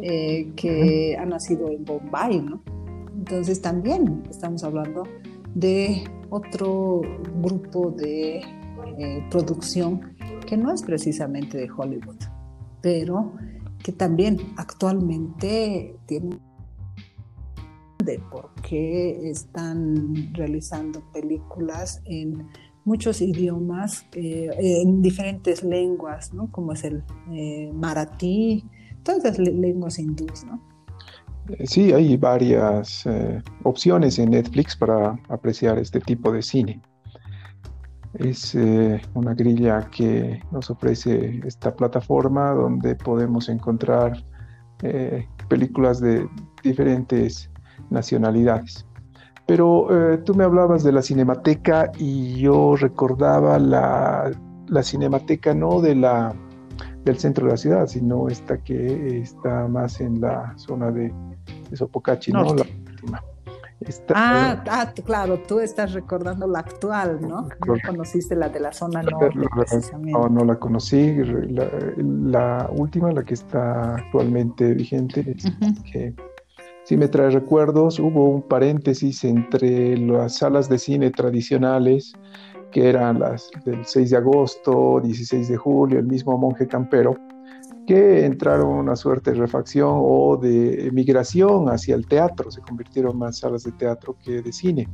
eh, 0.00 0.52
que 0.54 1.16
ha 1.18 1.26
nacido 1.26 1.68
en 1.68 1.84
Bombay, 1.84 2.42
¿no? 2.42 2.62
Entonces 3.18 3.60
también 3.60 4.22
estamos 4.30 4.62
hablando 4.62 5.02
de 5.52 6.04
otro 6.30 7.00
grupo 7.42 7.90
de 7.90 8.36
eh, 8.98 9.26
producción 9.32 10.14
que 10.46 10.56
no 10.56 10.72
es 10.72 10.84
precisamente 10.84 11.58
de 11.58 11.68
Hollywood, 11.76 12.18
pero 12.80 13.32
que 13.82 13.90
también 13.90 14.36
actualmente 14.56 15.96
tiene 16.06 16.38
entiende 18.10 18.22
por 18.30 18.50
qué 18.62 19.30
están 19.30 20.32
realizando 20.34 21.02
películas 21.12 22.02
en 22.04 22.48
muchos 22.84 23.20
idiomas, 23.20 24.06
eh, 24.12 24.50
en 24.58 25.02
diferentes 25.02 25.62
lenguas, 25.62 26.32
¿no? 26.32 26.50
Como 26.50 26.72
es 26.72 26.84
el 26.84 27.02
eh, 27.32 27.70
maratí, 27.74 28.64
todas 29.02 29.24
las 29.24 29.38
lenguas 29.38 29.98
hindúes, 29.98 30.44
¿no? 30.44 30.60
Eh, 31.48 31.66
sí, 31.66 31.92
hay 31.92 32.16
varias 32.16 33.06
opciones 33.64 34.18
en 34.18 34.30
Netflix 34.30 34.76
para 34.76 35.18
apreciar 35.28 35.78
este 35.78 36.00
tipo 36.00 36.32
de 36.32 36.42
cine. 36.42 36.80
Es 38.14 38.56
una 39.14 39.34
grilla 39.34 39.88
que 39.90 40.42
nos 40.50 40.68
ofrece 40.68 41.40
esta 41.46 41.74
plataforma 41.74 42.50
donde 42.50 42.96
podemos 42.96 43.48
encontrar 43.48 44.24
películas 45.48 46.00
de 46.00 46.28
diferentes 46.64 47.50
nacionalidades. 47.90 48.86
Pero 49.50 49.88
eh, 50.12 50.18
tú 50.18 50.32
me 50.36 50.44
hablabas 50.44 50.84
de 50.84 50.92
la 50.92 51.02
cinemateca 51.02 51.90
y 51.98 52.38
yo 52.38 52.76
recordaba 52.76 53.58
la, 53.58 54.30
cinemateca 54.84 55.52
no 55.54 55.80
de 55.80 55.96
la, 55.96 56.32
del 57.04 57.18
centro 57.18 57.46
de 57.46 57.50
la 57.50 57.56
ciudad, 57.56 57.86
sino 57.88 58.28
esta 58.28 58.58
que 58.58 59.18
está 59.18 59.66
más 59.66 60.00
en 60.00 60.20
la 60.20 60.56
zona 60.56 60.92
de, 60.92 61.12
Sopocachi, 61.72 62.30
¿no? 62.30 62.54
La 62.54 62.62
última. 62.62 63.24
ah, 64.14 64.62
ah, 64.68 64.92
claro, 65.04 65.40
tú 65.40 65.58
estás 65.58 65.94
recordando 65.94 66.46
la 66.46 66.60
actual, 66.60 67.20
¿no? 67.20 67.48
No 67.66 67.74
conociste 67.84 68.36
la 68.36 68.50
de 68.50 68.60
la 68.60 68.72
zona 68.72 69.02
norte. 69.02 69.36
No, 69.98 70.28
no 70.28 70.44
la 70.44 70.60
conocí. 70.60 71.16
La, 71.48 72.70
última, 72.72 73.10
la 73.10 73.24
que 73.24 73.34
está 73.34 73.96
actualmente 73.96 74.74
vigente, 74.74 75.34
es 75.36 75.82
que 75.90 76.14
si 76.84 76.96
me 76.96 77.08
trae 77.08 77.30
recuerdos, 77.30 77.98
hubo 77.98 78.28
un 78.28 78.42
paréntesis 78.42 79.24
entre 79.24 79.96
las 79.96 80.38
salas 80.38 80.68
de 80.68 80.78
cine 80.78 81.10
tradicionales, 81.10 82.12
que 82.70 82.88
eran 82.88 83.20
las 83.20 83.50
del 83.64 83.84
6 83.84 84.10
de 84.10 84.16
agosto, 84.16 85.00
16 85.02 85.48
de 85.48 85.56
julio, 85.56 85.98
el 85.98 86.06
mismo 86.06 86.36
monje 86.38 86.66
campero, 86.66 87.16
que 87.86 88.24
entraron 88.24 88.68
una 88.68 88.94
suerte 88.94 89.32
de 89.32 89.38
refacción 89.38 89.90
o 89.92 90.36
de 90.36 90.90
migración 90.92 91.68
hacia 91.68 91.94
el 91.94 92.06
teatro, 92.06 92.50
se 92.50 92.60
convirtieron 92.60 93.18
más 93.18 93.38
salas 93.38 93.64
de 93.64 93.72
teatro 93.72 94.16
que 94.22 94.42
de 94.42 94.52
cine. 94.52 94.88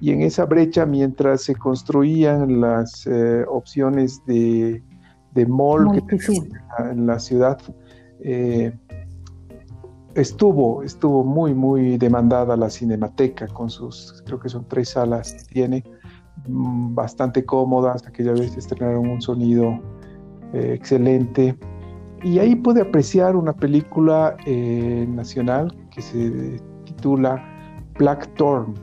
Y 0.00 0.12
en 0.12 0.22
esa 0.22 0.46
brecha, 0.46 0.86
mientras 0.86 1.42
se 1.42 1.54
construían 1.54 2.60
las 2.60 3.06
eh, 3.06 3.44
opciones 3.46 4.24
de, 4.26 4.82
de 5.34 5.46
mall 5.46 6.02
en 6.78 7.06
la 7.06 7.18
ciudad, 7.18 7.58
eh, 8.22 8.72
estuvo, 10.14 10.82
estuvo 10.82 11.24
muy, 11.24 11.54
muy 11.54 11.98
demandada 11.98 12.56
la 12.56 12.70
cinemateca 12.70 13.46
con 13.48 13.70
sus, 13.70 14.22
creo 14.26 14.40
que 14.40 14.48
son 14.48 14.66
tres 14.68 14.90
salas 14.90 15.32
que 15.32 15.54
tiene, 15.54 15.84
mm, 16.48 16.94
bastante 16.94 17.44
cómodas, 17.44 18.06
aquella 18.06 18.32
vez 18.32 18.56
estrenaron 18.56 19.08
un 19.08 19.22
sonido 19.22 19.80
eh, 20.52 20.74
excelente. 20.74 21.56
Y 22.22 22.38
ahí 22.38 22.54
pude 22.54 22.82
apreciar 22.82 23.36
una 23.36 23.54
película 23.54 24.36
eh, 24.46 25.06
nacional 25.08 25.74
que 25.90 26.02
se 26.02 26.60
titula 26.84 27.42
Black 27.98 28.34
Torm. 28.34 28.74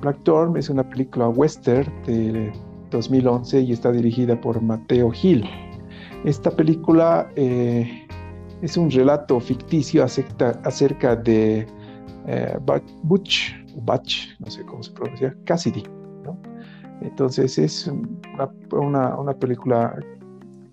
Black 0.00 0.22
Torm 0.22 0.56
es 0.56 0.70
una 0.70 0.88
película 0.88 1.28
western 1.28 1.92
de 2.06 2.52
2011 2.90 3.60
y 3.60 3.72
está 3.72 3.92
dirigida 3.92 4.40
por 4.40 4.60
Mateo 4.62 5.10
Gil. 5.10 5.44
Esta 6.24 6.50
película 6.50 7.30
eh, 7.36 8.06
es 8.62 8.76
un 8.76 8.90
relato 8.90 9.40
ficticio 9.40 10.04
acerca, 10.04 11.16
de 11.16 11.66
eh, 12.26 12.58
Butch, 13.02 13.54
Butch, 13.76 14.38
no 14.38 14.50
sé 14.50 14.64
cómo 14.64 14.82
se 14.82 14.92
pronuncia, 14.92 15.36
Cassidy. 15.44 15.82
Entonces 17.00 17.58
es 17.58 17.90
una, 18.72 19.16
una, 19.16 19.32
película 19.32 19.98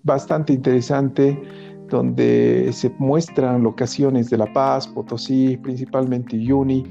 bastante 0.02 0.52
interesante 0.52 1.40
donde 1.88 2.70
se 2.72 2.90
muestran 2.98 3.62
locaciones 3.62 4.28
de 4.28 4.36
La 4.36 4.52
Paz, 4.52 4.86
Potosí, 4.86 5.56
principalmente 5.56 6.38
Yuni, 6.38 6.84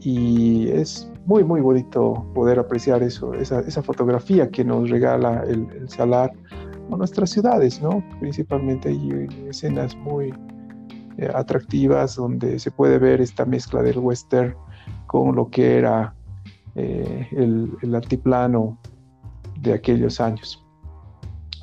y 0.00 0.68
es 0.68 1.12
muy, 1.26 1.44
muy 1.44 1.60
bonito 1.60 2.24
poder 2.34 2.58
apreciar 2.58 3.02
eso, 3.02 3.34
esa, 3.34 3.60
esa 3.60 3.82
fotografía 3.82 4.50
que 4.50 4.64
nos 4.64 4.88
regala 4.88 5.44
el, 5.46 5.66
el 5.78 5.88
Salar 5.90 6.32
nuestras 6.98 7.30
ciudades, 7.30 7.80
¿no? 7.80 8.02
Principalmente 8.20 8.88
hay 8.88 9.28
escenas 9.48 9.96
muy 9.96 10.32
eh, 11.18 11.28
atractivas 11.34 12.16
donde 12.16 12.58
se 12.58 12.70
puede 12.70 12.98
ver 12.98 13.20
esta 13.20 13.44
mezcla 13.44 13.82
del 13.82 13.98
western 13.98 14.54
con 15.06 15.34
lo 15.36 15.50
que 15.50 15.76
era 15.76 16.14
eh, 16.76 17.28
el, 17.32 17.94
altiplano 17.94 18.78
de 19.60 19.74
aquellos 19.74 20.20
años. 20.20 20.64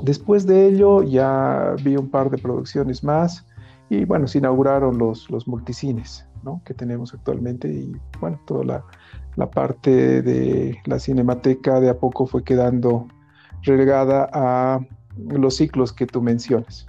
Después 0.02 0.46
de 0.46 0.68
ello 0.68 1.02
ya 1.02 1.76
vi 1.84 1.98
un 1.98 2.10
par 2.10 2.30
de 2.30 2.38
producciones 2.38 3.04
más 3.04 3.48
y 3.90 4.06
bueno, 4.06 4.28
se 4.28 4.38
inauguraron 4.38 4.98
los, 4.98 5.30
los 5.32 5.48
multicines 5.48 6.28
¿no? 6.44 6.62
que 6.66 6.74
tenemos 6.74 7.14
actualmente 7.14 7.68
y 7.68 7.96
bueno, 8.20 8.40
toda 8.46 8.64
la, 8.64 8.86
la 9.38 9.50
parte 9.50 10.22
de 10.22 10.78
la 10.86 11.00
cinemateca 11.00 11.80
de 11.80 11.90
a 11.90 11.98
poco 11.98 12.28
fue 12.28 12.44
quedando 12.44 13.08
relegada 13.64 14.30
a 14.34 14.80
los 15.18 15.56
ciclos 15.56 15.94
que 15.94 16.06
tú 16.06 16.22
mencionas. 16.22 16.86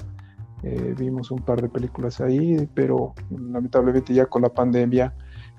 Eh, 0.63 0.95
vimos 0.99 1.31
un 1.31 1.39
par 1.39 1.63
de 1.63 1.69
películas 1.69 2.21
ahí, 2.21 2.69
pero 2.75 3.15
lamentablemente 3.31 4.13
ya 4.13 4.27
con 4.27 4.43
la 4.43 4.49
pandemia 4.49 5.15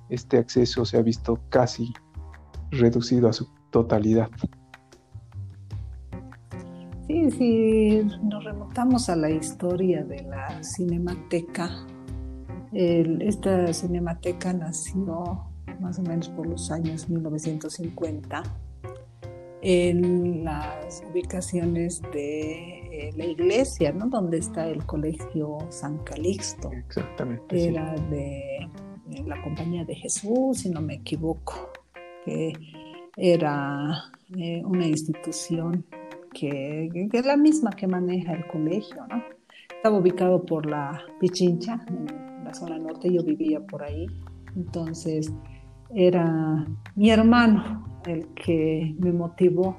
este 0.09 0.37
acceso 0.37 0.83
se 0.83 0.97
ha 0.97 1.01
visto 1.01 1.39
casi 1.49 1.93
reducido 2.71 3.29
a 3.29 3.33
su 3.33 3.47
totalidad. 3.69 4.29
Sí, 7.07 7.31
sí, 7.31 8.07
nos 8.23 8.43
remontamos 8.43 9.09
a 9.09 9.15
la 9.15 9.29
historia 9.29 10.03
de 10.03 10.23
la 10.23 10.61
cinemateca. 10.63 11.69
esta 12.71 13.73
cinemateca 13.73 14.53
nació 14.53 15.45
más 15.79 15.97
o 15.97 16.03
menos 16.03 16.29
por 16.29 16.45
los 16.45 16.71
años 16.71 17.09
1950 17.09 18.43
en 19.61 20.43
las 20.43 21.03
ubicaciones 21.09 22.01
de 22.13 22.79
eh, 22.91 23.13
la 23.15 23.25
iglesia, 23.25 23.91
¿no? 23.91 24.07
Donde 24.07 24.37
está 24.37 24.67
el 24.67 24.85
colegio 24.85 25.57
San 25.69 25.97
Calixto. 25.99 26.71
Exactamente. 26.71 27.67
Era 27.67 27.93
de, 28.09 28.67
la 29.25 29.41
Compañía 29.41 29.83
de 29.85 29.95
Jesús, 29.95 30.59
si 30.59 30.69
no 30.69 30.81
me 30.81 30.95
equivoco, 30.95 31.71
que 32.25 32.53
era 33.17 34.11
eh, 34.37 34.61
una 34.63 34.87
institución 34.87 35.85
que, 36.33 37.09
es 37.11 37.25
la 37.25 37.37
misma 37.37 37.71
que 37.71 37.87
maneja 37.87 38.33
el 38.33 38.47
colegio, 38.47 39.05
¿no? 39.09 39.23
Estaba 39.75 39.97
ubicado 39.97 40.45
por 40.45 40.65
la 40.65 41.01
Pichincha, 41.19 41.85
en 41.87 42.43
la 42.43 42.53
zona 42.53 42.77
norte, 42.77 43.11
yo 43.11 43.23
vivía 43.23 43.59
por 43.61 43.83
ahí. 43.83 44.07
Entonces, 44.55 45.31
era 45.93 46.65
mi 46.95 47.09
hermano 47.09 48.01
el 48.05 48.27
que 48.33 48.95
me 48.99 49.11
motivó 49.11 49.77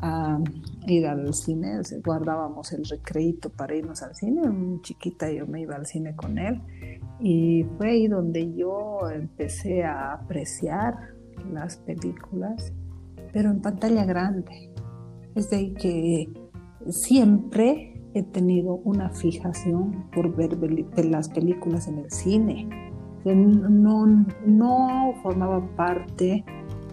a 0.00 0.38
ir 0.86 1.06
al 1.06 1.32
cine. 1.32 1.80
Guardábamos 2.04 2.72
el 2.72 2.84
recreito 2.84 3.50
para 3.50 3.74
irnos 3.74 4.02
al 4.02 4.14
cine. 4.14 4.48
Muy 4.48 4.80
chiquita 4.82 5.30
yo 5.30 5.46
me 5.46 5.60
iba 5.60 5.76
al 5.76 5.86
cine 5.86 6.16
con 6.16 6.38
él. 6.38 6.60
Y 7.20 7.64
fue 7.76 7.90
ahí 7.90 8.08
donde 8.08 8.52
yo 8.54 9.08
empecé 9.10 9.84
a 9.84 10.14
apreciar 10.14 10.94
las 11.52 11.76
películas, 11.76 12.72
pero 13.32 13.50
en 13.50 13.60
pantalla 13.60 14.04
grande. 14.04 14.72
Es 15.34 15.50
de 15.50 15.72
que 15.74 16.32
siempre 16.88 18.02
he 18.14 18.22
tenido 18.24 18.74
una 18.74 19.10
fijación 19.10 20.10
por 20.10 20.34
ver 20.34 20.58
las 21.04 21.28
películas 21.28 21.86
en 21.86 21.98
el 21.98 22.10
cine 22.10 22.91
no, 23.24 24.06
no 24.46 25.14
formaba 25.22 25.64
parte 25.76 26.44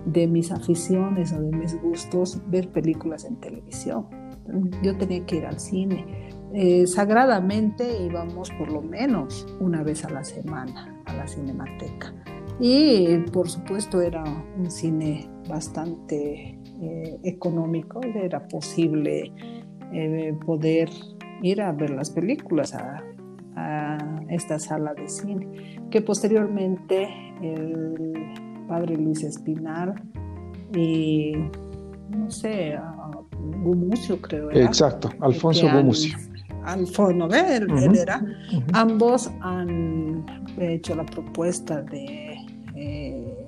de 0.06 0.28
mis 0.28 0.52
aficiones 0.52 1.34
o 1.34 1.42
de 1.42 1.52
mis 1.52 1.80
gustos 1.82 2.42
ver 2.48 2.70
películas 2.70 3.26
en 3.26 3.36
televisión. 3.38 4.06
Yo 4.82 4.98
tenía 4.98 5.26
que 5.26 5.38
ir 5.38 5.46
al 5.46 5.60
cine. 5.60 6.30
Eh, 6.54 6.88
sagradamente 6.88 8.04
íbamos 8.04 8.50
por 8.52 8.72
lo 8.72 8.82
menos 8.82 9.46
una 9.60 9.84
vez 9.84 10.04
a 10.06 10.10
la 10.10 10.24
semana 10.24 11.02
a 11.06 11.14
la 11.16 11.28
cinemateca. 11.28 12.14
Y 12.60 13.18
por 13.32 13.50
supuesto 13.50 14.02
era 14.02 14.24
un 14.58 14.70
cine 14.70 15.30
bastante 15.48 16.60
eh, 16.82 17.20
económico, 17.24 18.02
era 18.02 18.48
posible 18.48 19.32
eh, 19.94 20.34
poder 20.46 20.90
ir 21.42 21.62
a 21.62 21.72
ver 21.72 21.92
las 21.92 22.10
películas 22.10 22.74
a, 22.74 23.04
a 23.60 23.98
esta 24.30 24.60
sala 24.60 24.94
de 24.94 25.08
cine 25.10 25.80
que 25.89 26.01
posteriormente 26.01 27.10
el 27.42 28.66
padre 28.68 28.96
Luis 28.96 29.24
Espinar 29.24 30.01
y 30.75 31.34
no 32.10 32.30
sé, 32.30 32.78
Gumucio 33.63 34.22
creo. 34.22 34.51
Exacto, 34.51 35.10
Alfonso 35.20 35.68
Gumucio. 35.72 36.18
Alfonso, 36.63 37.28
él 37.34 37.96
era. 37.96 38.22
Ambos 38.74 39.32
han 39.42 40.25
hecho 40.58 40.96
la 40.96 41.06
propuesta 41.06 41.82
de 41.82 42.38
eh, 42.75 43.46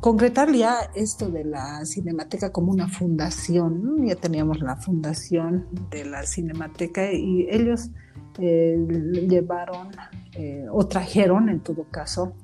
concretar 0.00 0.52
ya 0.52 0.90
esto 0.94 1.30
de 1.30 1.44
la 1.44 1.84
Cinemateca 1.84 2.52
como 2.52 2.72
una 2.72 2.88
fundación, 2.88 4.06
ya 4.06 4.16
teníamos 4.16 4.60
la 4.60 4.76
fundación 4.76 5.66
de 5.90 6.04
la 6.04 6.24
Cinemateca 6.24 7.12
y 7.12 7.48
ellos 7.50 7.90
eh, 8.38 8.76
llevaron 9.28 9.88
eh, 10.32 10.66
o 10.70 10.86
trajeron 10.86 11.48
en 11.48 11.60
todo 11.60 11.84
caso 11.90 12.34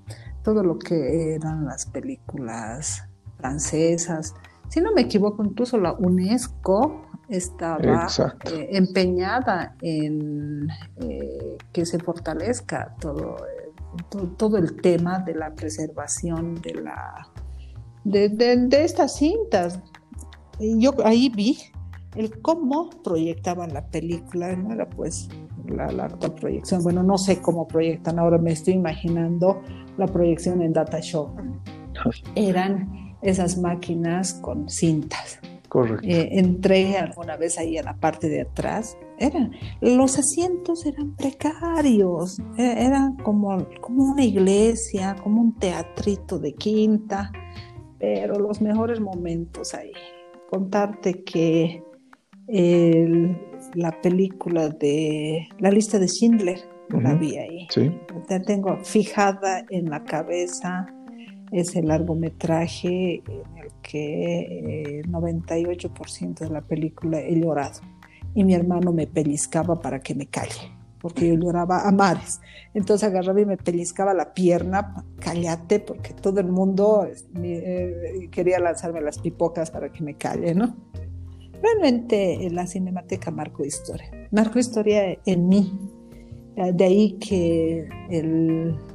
todo 0.43 0.63
lo 0.63 0.79
que 0.79 1.35
eran 1.35 1.67
las 1.67 1.87
películas 1.87 3.05
francesas. 3.39 4.35
Si 4.69 4.81
no 4.81 4.93
me 4.93 5.03
equivoco, 5.03 5.45
incluso 5.45 5.79
la 5.79 5.93
UNESCO 5.95 7.07
estaba 7.29 8.07
eh, 8.45 8.69
empeñada 8.73 9.75
en 9.83 10.69
que 11.73 11.85
se 11.85 11.99
fortalezca 11.99 12.95
todo, 13.01 13.37
todo, 14.37 14.57
el 14.57 14.81
tema 14.81 15.19
de 15.19 15.35
la 15.35 15.55
preservación 15.55 16.55
de, 16.63 16.75
la, 16.75 17.29
de, 18.05 18.69
estas 18.85 19.17
cintas. 19.17 19.81
Yo 20.59 20.95
ahí 21.05 21.29
vi 21.29 21.59
el 22.17 22.41
cómo 22.41 22.91
proyectaban 23.03 23.73
la 23.73 23.87
película, 23.87 24.55
no 24.57 24.73
era 24.73 24.89
pues 24.89 25.29
la, 25.71 25.91
la, 25.91 26.09
proyección, 26.09 26.83
bueno, 26.83 27.03
no 27.03 27.19
sé 27.19 27.41
cómo 27.41 27.67
proyectan, 27.67 28.19
ahora 28.19 28.39
me 28.39 28.53
estoy 28.53 28.75
imaginando 28.75 29.63
la 29.97 30.07
proyección 30.07 30.63
en 30.63 30.73
Data 30.73 31.01
Show. 31.01 31.35
Eran 32.35 33.17
esas 33.23 33.59
máquinas 33.59 34.35
con 34.35 34.69
cintas. 34.69 35.41
Correcto. 35.69 36.07
Eh, 36.07 36.31
entré 36.33 36.97
alguna 36.99 37.37
vez 37.37 37.57
ahí 37.57 37.79
a 37.79 37.83
la 37.85 37.95
parte 37.95 38.29
de 38.29 38.41
atrás. 38.41 38.99
Eran, 39.19 39.53
los 39.81 40.19
asientos 40.19 40.85
eran 40.85 41.15
precarios, 41.15 42.41
e, 42.59 42.87
eran 42.87 43.17
como, 43.19 43.69
como 43.81 44.13
una 44.13 44.25
iglesia, 44.25 45.15
como 45.23 45.41
un 45.41 45.55
teatrito 45.59 46.41
de 46.41 46.55
quinta, 46.55 47.31
pero 48.01 48.41
los 48.41 48.61
mejores 48.61 48.99
momentos 49.01 49.75
ahí. 49.75 49.93
Contarte 50.51 51.23
que 51.23 51.85
la 53.75 54.01
película 54.01 54.69
de 54.69 55.49
la 55.59 55.71
lista 55.71 55.99
de 55.99 56.09
Schindler, 56.09 56.61
la 56.89 57.15
vi 57.15 57.37
ahí. 57.37 57.69
Sí. 57.71 57.91
La 58.29 58.43
tengo 58.43 58.77
fijada 58.85 59.65
en 59.71 59.91
la 59.91 60.03
cabeza 60.05 60.87
ese 61.53 61.83
largometraje 61.83 63.23
en 63.27 63.59
el 63.59 63.71
que 63.83 65.03
98% 65.07 66.43
eh, 66.43 66.45
de 66.45 66.51
la 66.51 66.63
película 66.63 67.21
he 67.21 67.41
llorado 67.41 67.81
y 68.35 68.45
mi 68.45 68.55
hermano 68.55 68.93
me 68.93 69.07
pellizcaba 69.07 69.81
para 69.81 70.01
que 70.01 70.15
me 70.15 70.27
calle 70.27 70.81
porque 71.01 71.29
yo 71.29 71.35
lloraba 71.35 71.89
a 71.89 71.93
mares. 71.93 72.41
Entonces 72.75 73.09
agarraba 73.09 73.41
y 73.41 73.47
me 73.47 73.57
pellizcaba 73.57 74.15
la 74.15 74.33
pierna, 74.35 75.05
cállate, 75.19 75.81
porque 75.81 76.13
todo 76.13 76.41
el 76.41 76.49
mundo 76.49 77.09
eh, 77.43 78.29
quería 78.31 78.61
lanzarme 78.61 79.01
las 79.01 79.19
pipocas 79.19 79.71
para 79.71 79.91
que 79.91 80.05
me 80.05 80.15
calle, 80.15 80.55
¿no? 80.55 80.77
Realmente 81.63 82.49
la 82.51 82.67
Cinemateca 82.67 83.31
marcó 83.31 83.65
historia, 83.65 84.11
marcó 84.31 84.59
historia 84.59 85.19
en 85.27 85.49
mí. 85.49 85.79
De 86.57 86.85
ahí 86.85 87.13
que 87.19 87.89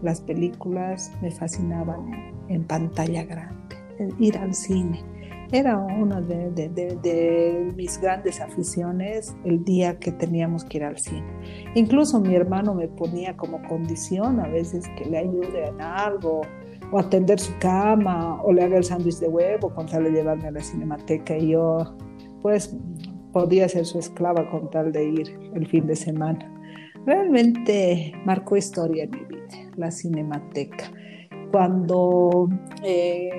las 0.03 0.21
películas 0.21 1.11
me 1.21 1.31
fascinaban 1.31 2.33
en 2.49 2.63
pantalla 2.63 3.23
grande, 3.23 3.75
ir 4.19 4.37
al 4.37 4.53
cine. 4.53 5.03
Era 5.51 5.77
una 5.77 6.21
de, 6.21 7.71
mis 7.75 7.99
grandes 8.01 8.41
aficiones 8.41 9.35
el 9.45 9.63
día 9.63 9.99
que 9.99 10.11
teníamos 10.11 10.63
que 10.65 10.77
ir 10.77 10.83
al 10.83 10.97
cine. 10.97 11.25
Incluso 11.75 12.19
mi 12.19 12.35
hermano 12.35 12.73
me 12.73 12.87
ponía 12.87 13.37
como 13.37 13.61
condición 13.67 14.39
a 14.39 14.47
veces 14.47 14.85
que 14.97 15.05
le 15.05 15.19
ayude 15.19 15.67
en 15.67 15.81
algo, 15.81 16.41
o 16.91 16.99
atender 16.99 17.39
su 17.39 17.57
cama, 17.59 18.41
o 18.43 18.51
le 18.53 18.63
haga 18.63 18.77
el 18.77 18.83
sándwich 18.83 19.19
de 19.19 19.27
huevo 19.27 19.73
con 19.73 19.87
tal 19.87 20.03
de 20.03 20.11
llevarme 20.11 20.47
a 20.47 20.51
la 20.51 20.61
cinemateca. 20.61 21.37
Y 21.37 21.49
yo 21.49 21.95
pues 22.45 22.75
podía 23.33 23.67
ser 23.67 23.87
su 23.87 23.97
esclava 23.97 24.47
con 24.51 24.69
tal 24.69 24.91
de 24.91 25.03
ir 25.03 25.35
el 25.55 25.65
fin 25.65 25.87
de 25.87 25.95
semana. 25.95 26.47
Realmente 27.03 28.13
marcó 28.23 28.55
historia 28.55 29.05
en 29.05 29.09
mi 29.09 29.25
vida, 29.25 29.71
la 29.77 29.89
cinemateca. 29.89 30.91
Cuando 31.51 32.47
eh, 32.83 33.31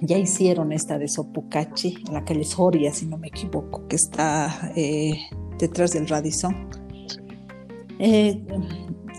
ya 0.00 0.18
hicieron 0.18 0.72
esta 0.72 0.98
de 0.98 1.06
Sopucachi, 1.06 2.02
en 2.08 2.14
la 2.14 2.24
calle 2.24 2.42
Soria, 2.42 2.92
si 2.92 3.06
no 3.06 3.16
me 3.16 3.28
equivoco, 3.28 3.86
que 3.86 3.94
está 3.94 4.72
eh, 4.74 5.12
detrás 5.60 5.92
del 5.92 6.08
Radisson, 6.08 6.68
eh, 8.00 8.44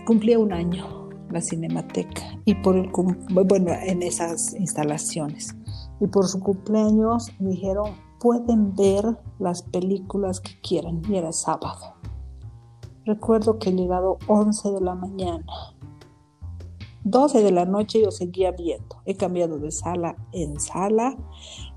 cumplía 0.04 0.38
un 0.38 0.52
año 0.52 1.08
la 1.30 1.40
cinemateca 1.40 2.38
y 2.44 2.56
por 2.56 2.76
el 2.76 2.90
bueno 2.92 3.72
en 3.72 4.02
esas 4.02 4.52
instalaciones 4.52 5.56
y 5.98 6.06
por 6.08 6.26
su 6.28 6.40
cumpleaños 6.40 7.32
dijeron 7.38 8.11
pueden 8.22 8.76
ver 8.76 9.04
las 9.40 9.64
películas 9.64 10.40
que 10.40 10.52
quieran 10.60 11.02
y 11.08 11.16
era 11.16 11.32
sábado. 11.32 11.96
Recuerdo 13.04 13.58
que 13.58 13.70
he 13.70 13.72
llegado 13.72 14.18
11 14.28 14.70
de 14.70 14.80
la 14.80 14.94
mañana. 14.94 15.44
12 17.02 17.42
de 17.42 17.50
la 17.50 17.64
noche 17.64 18.00
yo 18.00 18.12
seguía 18.12 18.52
viendo. 18.52 19.02
He 19.06 19.16
cambiado 19.16 19.58
de 19.58 19.72
sala 19.72 20.14
en 20.32 20.60
sala. 20.60 21.16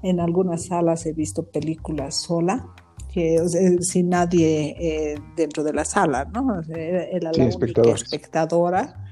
En 0.03 0.19
algunas 0.19 0.67
salas 0.67 1.07
he 1.07 1.13
visto 1.13 1.49
películas 1.49 2.13
sola, 2.13 2.67
que, 3.11 3.39
sin 3.79 4.09
nadie 4.09 4.75
eh, 4.79 5.15
dentro 5.35 5.63
de 5.63 5.73
la 5.73 5.83
sala, 5.83 6.25
¿no? 6.25 6.61
Era 6.69 7.31
la 7.31 7.45
única 7.55 7.81
espectadora. 7.89 9.03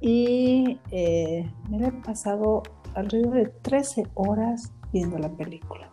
Y 0.00 0.78
eh, 0.92 1.50
me 1.68 1.88
he 1.88 1.92
pasado 2.04 2.62
alrededor 2.94 3.34
de 3.34 3.46
13 3.46 4.06
horas 4.14 4.72
viendo 4.92 5.18
la 5.18 5.36
película 5.36 5.90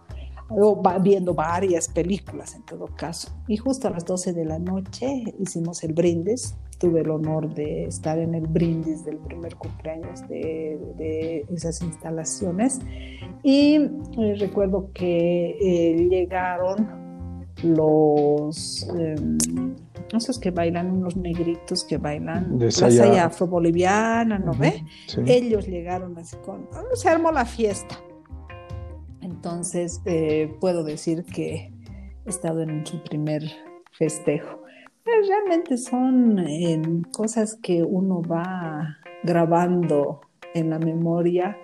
viendo 1.02 1.34
varias 1.34 1.88
películas 1.88 2.56
en 2.56 2.64
todo 2.64 2.88
caso. 2.96 3.36
Y 3.48 3.58
justo 3.58 3.88
a 3.88 3.92
las 3.92 4.06
12 4.06 4.34
de 4.34 4.46
la 4.46 4.60
noche 4.60 5.24
hicimos 5.40 5.84
el 5.84 5.94
brindis. 5.94 6.56
Tuve 6.78 7.02
el 7.02 7.10
honor 7.10 7.54
de 7.54 7.86
estar 7.86 8.20
en 8.20 8.36
el 8.36 8.48
brindis 8.48 9.06
del 9.06 9.18
primer 9.18 9.56
cumpleaños 9.56 10.28
de, 10.28 11.46
esas 11.54 11.82
instalaciones. 11.82 12.80
Y 13.44 13.76
eh, 13.76 14.36
recuerdo 14.38 14.92
que 14.94 15.58
eh, 15.62 16.08
llegaron 16.10 17.06
los 17.64 18.88
em, 18.90 19.38
esos 20.14 20.40
que 20.40 20.52
bailan, 20.52 20.92
unos 20.92 21.16
negritos 21.16 21.84
que 21.84 21.98
bailan 21.98 22.58
de 22.58 22.66
la 22.66 22.72
saya 22.72 23.26
afro-boliviana, 23.26 24.40
¿no 24.40 24.54
ve? 24.54 24.84
Ellos 25.26 25.68
llegaron 25.68 26.18
así 26.18 26.38
con, 26.38 26.68
se 26.94 27.10
armó 27.10 27.32
la 27.32 27.46
fiesta. 27.46 27.98
Entonces, 29.46 30.02
eh, 30.06 30.58
puedo 30.60 30.84
decir 30.84 31.24
que 31.24 31.72
he 32.26 32.30
estado 32.30 32.64
en 32.64 32.84
su 32.84 33.00
primer 33.04 33.44
festejo. 33.92 34.64
Pero 35.04 35.22
realmente 35.22 35.78
son 35.78 36.40
eh, 36.40 36.82
cosas 37.12 37.56
que 37.62 37.84
uno 37.84 38.24
va 38.24 38.98
grabando 39.24 40.22
en 40.56 40.72
la 40.72 40.80
memoria 40.80 41.56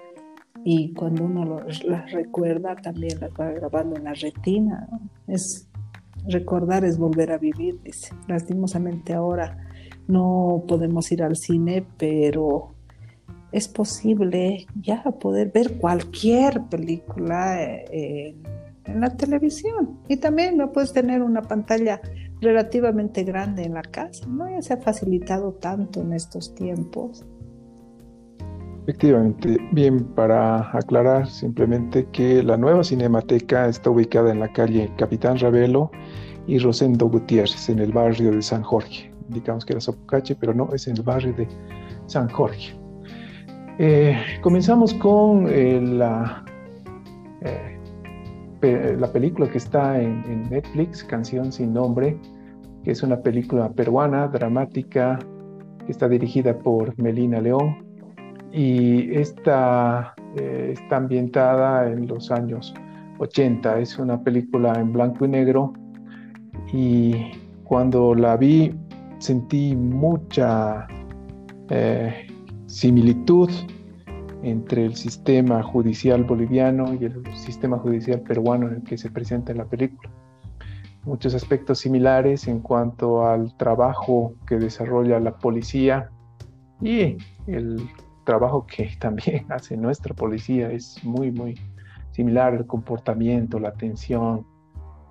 y 0.63 0.94
cuando 0.94 1.24
uno 1.24 1.62
las 1.84 2.12
recuerda 2.12 2.76
también 2.76 3.20
las 3.20 3.32
va 3.32 3.50
grabando 3.50 3.96
en 3.96 4.04
la 4.04 4.13
retina. 4.13 4.88
Es 5.26 5.67
recordar 6.28 6.86
es 6.86 7.00
volver 7.00 7.32
a 7.32 7.39
vivir, 7.39 7.82
dice. 7.82 8.13
Lastimosamente 8.28 9.15
ahora 9.15 9.58
no 10.08 10.65
podemos 10.67 11.12
ir 11.12 11.24
al 11.24 11.36
cine, 11.36 11.84
pero 11.98 12.76
es 13.52 13.68
posible 13.68 14.66
ya 14.82 15.04
poder 15.04 15.52
ver 15.52 15.78
cualquier 15.78 16.64
película 16.70 17.62
eh, 17.64 18.36
en 18.86 19.02
la 19.02 19.10
televisión. 19.16 20.00
Y 20.08 20.18
también 20.18 20.58
no 20.58 20.72
puedes 20.72 20.94
tener 20.94 21.22
una 21.22 21.42
pantalla 21.42 22.02
relativamente 22.42 23.24
grande 23.24 23.64
en 23.64 23.74
la 23.74 23.84
casa, 23.84 24.26
¿no? 24.28 24.50
Ya 24.50 24.62
se 24.62 24.74
ha 24.74 24.78
facilitado 24.78 25.54
tanto 25.54 26.02
en 26.02 26.14
estos 26.14 26.56
tiempos. 26.56 27.26
Efectivamente, 28.84 29.58
bien, 29.72 30.04
para 30.16 30.76
aclarar 30.76 31.28
simplemente 31.28 32.08
que 32.12 32.42
la 32.42 32.58
nueva 32.58 32.84
cinemateca 32.84 33.68
está 33.68 33.92
ubicada 33.92 34.32
en 34.32 34.40
la 34.40 34.52
calle 34.52 34.92
Capitán 34.98 35.38
Ravelo 35.38 35.92
y 36.48 36.58
Rosendo 36.58 37.08
Gutiérrez, 37.08 37.70
en 37.70 37.78
el 37.78 37.92
barrio 37.92 38.32
de 38.32 38.42
San 38.42 38.64
Jorge. 38.64 39.12
Indicamos 39.28 39.66
que 39.66 39.74
era 39.74 39.82
Sopocache, 39.82 40.36
pero 40.36 40.56
no, 40.56 40.74
es 40.74 40.88
en 40.88 40.98
el 40.98 41.04
barrio 41.04 41.34
de 41.34 41.48
San 42.08 42.28
Jorge. 42.30 42.81
Eh, 43.84 44.15
comenzamos 44.41 44.94
con 44.94 45.48
eh, 45.50 45.82
la, 45.82 46.46
eh, 47.41 48.96
la 49.00 49.12
película 49.12 49.50
que 49.50 49.58
está 49.58 50.00
en, 50.00 50.44
Netflix, 50.52 51.04
Canción 51.04 51.52
sin 51.52 51.74
nombre, 51.74 52.15
que 52.84 52.91
es 52.91 53.02
una 53.02 53.20
película 53.24 53.70
peruana, 53.70 54.28
dramática, 54.28 55.17
que 55.84 55.91
está 55.91 56.08
dirigida 56.08 56.60
por 56.60 56.96
Melina 57.02 57.41
León 57.41 57.84
y 58.52 59.15
esta 59.15 60.13
está 60.36 60.98
ambientada 60.98 61.91
en 61.91 62.06
los 62.06 62.30
años 62.30 62.76
80. 63.17 63.80
Es 63.80 63.98
una 63.98 64.24
película 64.24 64.74
en 64.80 64.94
blanco 64.94 65.26
y 65.26 65.30
negro 65.30 65.74
y 66.72 67.32
cuando 67.63 68.13
la 68.13 68.38
vi 68.38 68.76
sentí 69.17 69.76
mucha 69.76 70.88
similitud 72.72 73.50
entre 74.44 74.86
el 74.86 74.96
sistema 74.96 75.62
judicial 75.62 76.24
boliviano 76.24 76.94
y 76.94 77.06
el 77.06 77.24
sistema 77.36 77.78
judicial 77.78 78.22
peruano 78.22 78.70
en 78.70 78.76
el 78.76 78.84
que 78.84 78.98
se 78.98 79.12
presenta 79.12 79.52
en 79.52 79.60
la 79.60 79.66
película. 79.66 80.10
Muchos 81.04 81.36
aspectos 81.36 81.80
similares 81.80 82.48
en 82.48 82.60
cuanto 82.60 83.28
al 83.28 83.56
trabajo 83.58 84.36
que 84.48 84.58
desarrolla 84.58 85.20
la 85.20 85.38
policía 85.38 86.10
y 86.82 87.18
el 87.48 87.88
trabajo 88.24 88.66
que 88.66 88.90
también 89.00 89.46
hace 89.50 89.76
nuestra 89.76 90.16
policía 90.16 90.72
es 90.72 91.04
muy, 91.04 91.32
muy 91.32 91.60
similar, 92.12 92.54
el 92.54 92.66
comportamiento, 92.66 93.60
la 93.60 93.70
atención. 93.70 94.46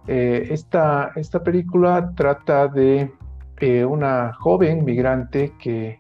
Eh, 0.07 0.49
esta, 0.51 1.13
esta 1.15 1.43
película 1.43 2.13
trata 2.17 2.69
de 2.69 3.13
eh, 3.59 3.85
una 3.85 4.33
joven 4.33 4.85
migrante 4.85 5.53
que 5.59 5.99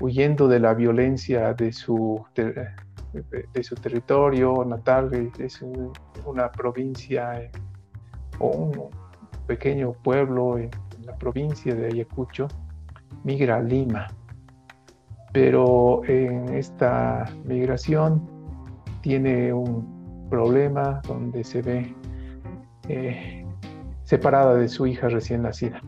huyendo 0.00 0.48
de 0.48 0.60
la 0.60 0.74
violencia 0.74 1.54
de 1.54 1.72
su, 1.72 2.24
de, 2.34 3.62
su 3.62 3.74
territorio 3.76 4.64
natal, 4.64 5.30
es 5.38 5.60
una 6.24 6.50
provincia 6.50 7.40
eh, 7.40 7.50
o 8.38 8.48
un 8.48 8.90
pequeño 9.46 9.92
pueblo 9.92 10.58
en 10.58 10.70
la 11.04 11.16
provincia 11.16 11.74
de 11.74 11.86
Ayacucho, 11.86 12.48
migra 13.24 13.56
a 13.56 13.60
Lima. 13.60 14.08
Pero 15.32 16.02
en 16.06 16.48
esta 16.54 17.24
migración 17.44 18.28
tiene 19.02 19.52
un 19.52 20.28
problema 20.28 21.00
donde 21.06 21.44
se 21.44 21.62
ve 21.62 21.94
eh, 22.88 23.44
separada 24.04 24.56
de 24.56 24.68
su 24.68 24.86
hija 24.86 25.08
recién 25.08 25.42
nacida. 25.42 25.80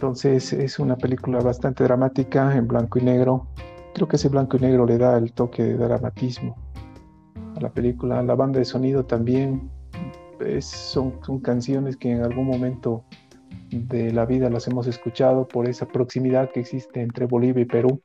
Entonces 0.00 0.54
es 0.54 0.78
una 0.78 0.96
película 0.96 1.40
bastante 1.40 1.84
dramática 1.84 2.56
en 2.56 2.66
blanco 2.66 2.98
y 2.98 3.02
negro. 3.02 3.48
Creo 3.92 4.08
que 4.08 4.16
ese 4.16 4.30
blanco 4.30 4.56
y 4.56 4.60
negro 4.60 4.86
le 4.86 4.96
da 4.96 5.18
el 5.18 5.34
toque 5.34 5.62
de 5.62 5.76
dramatismo 5.76 6.56
a 7.54 7.60
la 7.60 7.68
película. 7.68 8.22
La 8.22 8.34
banda 8.34 8.60
de 8.60 8.64
sonido 8.64 9.04
también 9.04 9.70
son, 10.62 11.20
son 11.22 11.40
canciones 11.40 11.98
que 11.98 12.12
en 12.12 12.22
algún 12.22 12.46
momento 12.46 13.04
de 13.70 14.10
la 14.10 14.24
vida 14.24 14.48
las 14.48 14.66
hemos 14.68 14.86
escuchado 14.86 15.46
por 15.46 15.68
esa 15.68 15.84
proximidad 15.84 16.50
que 16.50 16.60
existe 16.60 17.02
entre 17.02 17.26
Bolivia 17.26 17.60
y 17.60 17.66
Perú 17.66 18.00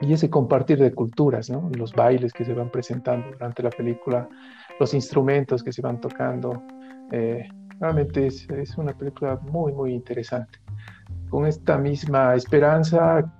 y 0.00 0.12
ese 0.12 0.28
compartir 0.28 0.78
de 0.78 0.92
culturas, 0.92 1.52
los 1.76 1.92
bailes 1.92 2.32
que 2.32 2.44
se 2.44 2.52
van 2.52 2.68
presentando 2.68 3.28
durante 3.30 3.62
la 3.62 3.70
película, 3.70 4.28
los 4.80 4.92
instrumentos 4.92 5.62
que 5.62 5.70
se 5.70 5.82
van 5.82 6.00
tocando. 6.00 6.64
Eh, 7.12 7.46
realmente 7.78 8.26
es, 8.26 8.50
es, 8.50 8.76
una 8.76 8.92
película 8.92 9.38
muy, 9.52 9.72
muy 9.72 9.94
interesante 9.94 10.65
con 11.36 11.44
esta 11.46 11.76
misma 11.76 12.34
esperanza, 12.34 13.30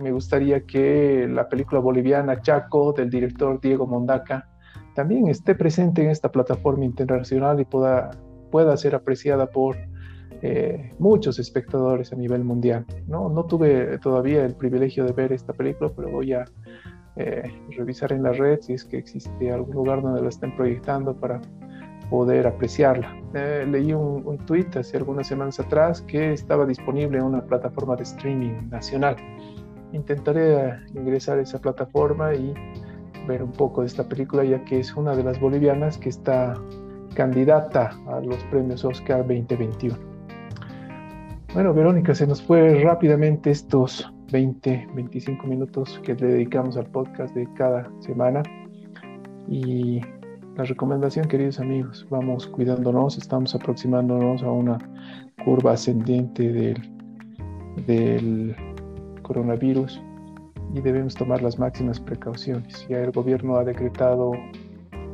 me 0.00 0.12
gustaría 0.12 0.64
que 0.64 1.28
la 1.28 1.46
película 1.46 1.78
boliviana 1.78 2.40
Chaco 2.40 2.94
del 2.94 3.10
director 3.10 3.60
Diego 3.60 3.86
Mondaca 3.86 4.48
también 4.94 5.28
esté 5.28 5.54
presente 5.54 6.02
en 6.02 6.08
esta 6.08 6.32
plataforma 6.32 6.86
internacional 6.86 7.60
y 7.60 7.66
pueda, 7.66 8.12
pueda 8.50 8.74
ser 8.78 8.94
apreciada 8.94 9.44
por 9.44 9.76
eh, 10.40 10.94
muchos 10.98 11.38
espectadores 11.38 12.14
a 12.14 12.16
nivel 12.16 12.44
mundial. 12.44 12.86
¿no? 13.06 13.30
tuve 13.44 13.98
todavía 13.98 14.46
el 14.46 14.54
privilegio 14.54 15.04
de 15.04 15.12
ver 15.12 15.30
esta 15.30 15.52
película, 15.52 15.90
pero 15.94 16.10
voy 16.10 16.32
a 16.32 16.46
eh, 17.16 17.42
revisar 17.76 18.10
en 18.14 18.22
la 18.22 18.32
red 18.32 18.58
si 18.62 18.72
es 18.72 18.86
que 18.86 18.96
existe 18.96 19.52
algún 19.52 19.74
lugar 19.74 20.00
donde 20.00 20.22
la 20.22 20.30
estén 20.30 20.56
proyectando 20.56 21.14
para 21.14 21.42
poder 22.10 22.46
apreciarla. 22.46 23.14
Eh, 23.34 23.66
leí 23.68 23.92
un, 23.92 24.22
un 24.26 24.38
tweet 24.46 24.68
hace 24.76 24.96
algunas 24.96 25.26
semanas 25.26 25.60
atrás 25.60 26.02
que 26.02 26.32
estaba 26.32 26.66
disponible 26.66 27.18
en 27.18 27.24
una 27.24 27.44
plataforma 27.44 27.96
de 27.96 28.04
streaming 28.04 28.68
nacional. 28.70 29.16
Intentaré 29.92 30.54
eh, 30.54 30.74
ingresar 30.94 31.38
a 31.38 31.42
esa 31.42 31.60
plataforma 31.60 32.34
y 32.34 32.54
ver 33.26 33.42
un 33.42 33.52
poco 33.52 33.82
de 33.82 33.86
esta 33.86 34.08
película, 34.08 34.44
ya 34.44 34.64
que 34.64 34.80
es 34.80 34.94
una 34.96 35.14
de 35.14 35.22
las 35.22 35.38
bolivianas 35.40 35.98
que 35.98 36.08
está 36.08 36.54
candidata 37.14 37.90
a 38.08 38.20
los 38.20 38.42
premios 38.44 38.84
Oscar 38.84 39.18
2021. 39.26 39.96
Bueno, 41.54 41.72
Verónica, 41.72 42.14
se 42.14 42.26
nos 42.26 42.42
fue 42.42 42.82
rápidamente 42.82 43.50
estos 43.50 44.10
20, 44.32 44.88
25 44.94 45.46
minutos 45.46 46.00
que 46.04 46.14
le 46.14 46.26
dedicamos 46.26 46.76
al 46.76 46.86
podcast 46.86 47.34
de 47.34 47.48
cada 47.54 47.90
semana. 48.00 48.42
Y 49.48 50.00
la 50.58 50.64
recomendación, 50.64 51.28
queridos 51.28 51.60
amigos, 51.60 52.04
vamos 52.10 52.48
cuidándonos, 52.48 53.16
estamos 53.16 53.54
aproximándonos 53.54 54.42
a 54.42 54.50
una 54.50 54.76
curva 55.44 55.74
ascendiente 55.74 56.52
del, 56.52 56.82
del 57.86 58.56
coronavirus 59.22 60.02
y 60.74 60.80
debemos 60.80 61.14
tomar 61.14 61.42
las 61.42 61.60
máximas 61.60 62.00
precauciones. 62.00 62.84
Ya 62.88 62.98
el 62.98 63.12
gobierno 63.12 63.54
ha 63.54 63.62
decretado 63.62 64.32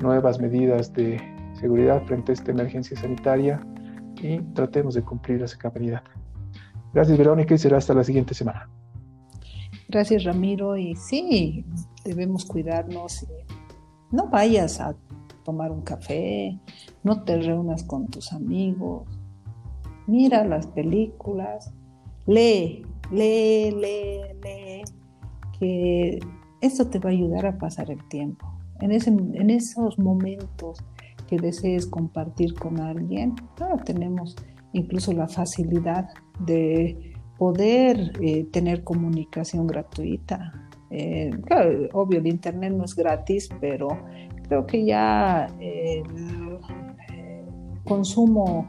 nuevas 0.01 0.41
medidas 0.41 0.91
de 0.95 1.21
seguridad 1.61 2.03
frente 2.07 2.33
a 2.33 2.35
esta 2.37 2.51
emergencia 2.51 2.97
sanitaria 2.97 3.61
y 4.23 4.39
tratemos 4.55 4.95
de 4.95 5.03
cumplir 5.03 5.43
esa 5.43 5.59
capacidad. 5.59 6.03
Gracias 6.95 7.19
Verónica 7.19 7.53
y 7.55 7.59
será 7.59 7.77
hasta 7.77 7.93
la 7.93 8.03
siguiente 8.03 8.33
semana. 8.33 8.71
Gracias 9.91 10.25
Ramiro 10.25 10.79
y 10.79 10.97
sí, 10.97 11.67
debemos 12.03 12.47
cuidarnos. 12.47 13.27
No 14.11 14.29
vayas 14.29 14.81
a 14.81 14.95
tomar 15.45 15.71
un 15.71 15.83
café, 15.83 16.59
no 17.03 17.23
te 17.23 17.37
reúnas 17.41 17.85
con 17.85 18.09
tus 18.09 18.33
amigos, 18.33 19.09
mira 20.07 20.45
las 20.45 20.67
películas, 20.67 21.73
lee, 22.27 22.85
lee, 23.11 23.71
lee, 23.71 24.21
lee, 24.43 24.83
que 25.59 26.19
esto 26.61 26.89
te 26.89 26.99
va 26.99 27.11
a 27.11 27.13
ayudar 27.13 27.47
a 27.47 27.59
pasar 27.59 27.91
el 27.91 28.03
tiempo. 28.09 28.47
En, 28.81 28.91
ese, 28.91 29.11
en 29.11 29.51
esos 29.51 29.99
momentos 29.99 30.79
que 31.29 31.37
desees 31.37 31.87
compartir 31.87 32.55
con 32.55 32.81
alguien, 32.81 33.35
ahora 33.61 33.83
tenemos 33.85 34.37
incluso 34.73 35.13
la 35.13 35.29
facilidad 35.29 36.09
de 36.41 37.15
poder 37.39 38.13
eh, 38.21 38.45
tener 38.53 38.85
comunicación 38.85 39.67
gratuita. 39.67 40.53
Eh, 40.91 41.31
obvio, 41.93 42.19
el 42.21 42.27
Internet 42.27 42.73
no 42.73 42.85
es 42.85 42.95
gratis, 42.95 43.49
pero 43.61 43.89
creo 44.49 44.67
que 44.67 44.85
ya 44.85 45.47
el 45.61 46.05
consumo 47.85 48.69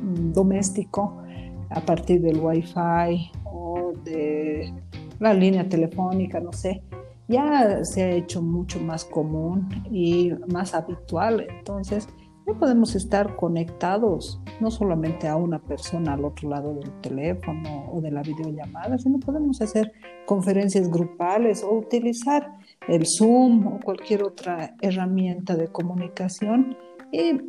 doméstico 0.00 1.22
a 1.70 1.80
partir 1.80 2.20
del 2.20 2.38
Wi-Fi 2.40 3.32
o 3.44 3.92
de 4.04 4.72
la 5.18 5.34
línea 5.34 5.68
telefónica, 5.68 6.40
no 6.40 6.52
sé, 6.52 6.82
ya 7.28 7.84
se 7.84 8.02
ha 8.02 8.10
hecho 8.10 8.42
mucho 8.42 8.80
más 8.80 9.04
común 9.04 9.68
y 9.90 10.32
más 10.52 10.74
habitual. 10.74 11.46
Entonces, 11.48 12.08
ya 12.46 12.52
podemos 12.54 12.94
estar 12.94 13.36
conectados 13.36 14.40
no 14.60 14.70
solamente 14.70 15.26
a 15.26 15.36
una 15.36 15.58
persona 15.58 16.12
al 16.12 16.24
otro 16.24 16.50
lado 16.50 16.74
del 16.74 16.90
teléfono 17.00 17.90
o 17.90 18.00
de 18.02 18.10
la 18.10 18.22
videollamada, 18.22 18.98
sino 18.98 19.18
podemos 19.18 19.62
hacer 19.62 19.92
conferencias 20.26 20.90
grupales 20.90 21.64
o 21.64 21.72
utilizar 21.72 22.52
el 22.88 23.06
Zoom 23.06 23.66
o 23.66 23.80
cualquier 23.80 24.22
otra 24.22 24.74
herramienta 24.80 25.56
de 25.56 25.68
comunicación 25.68 26.76
y 27.12 27.40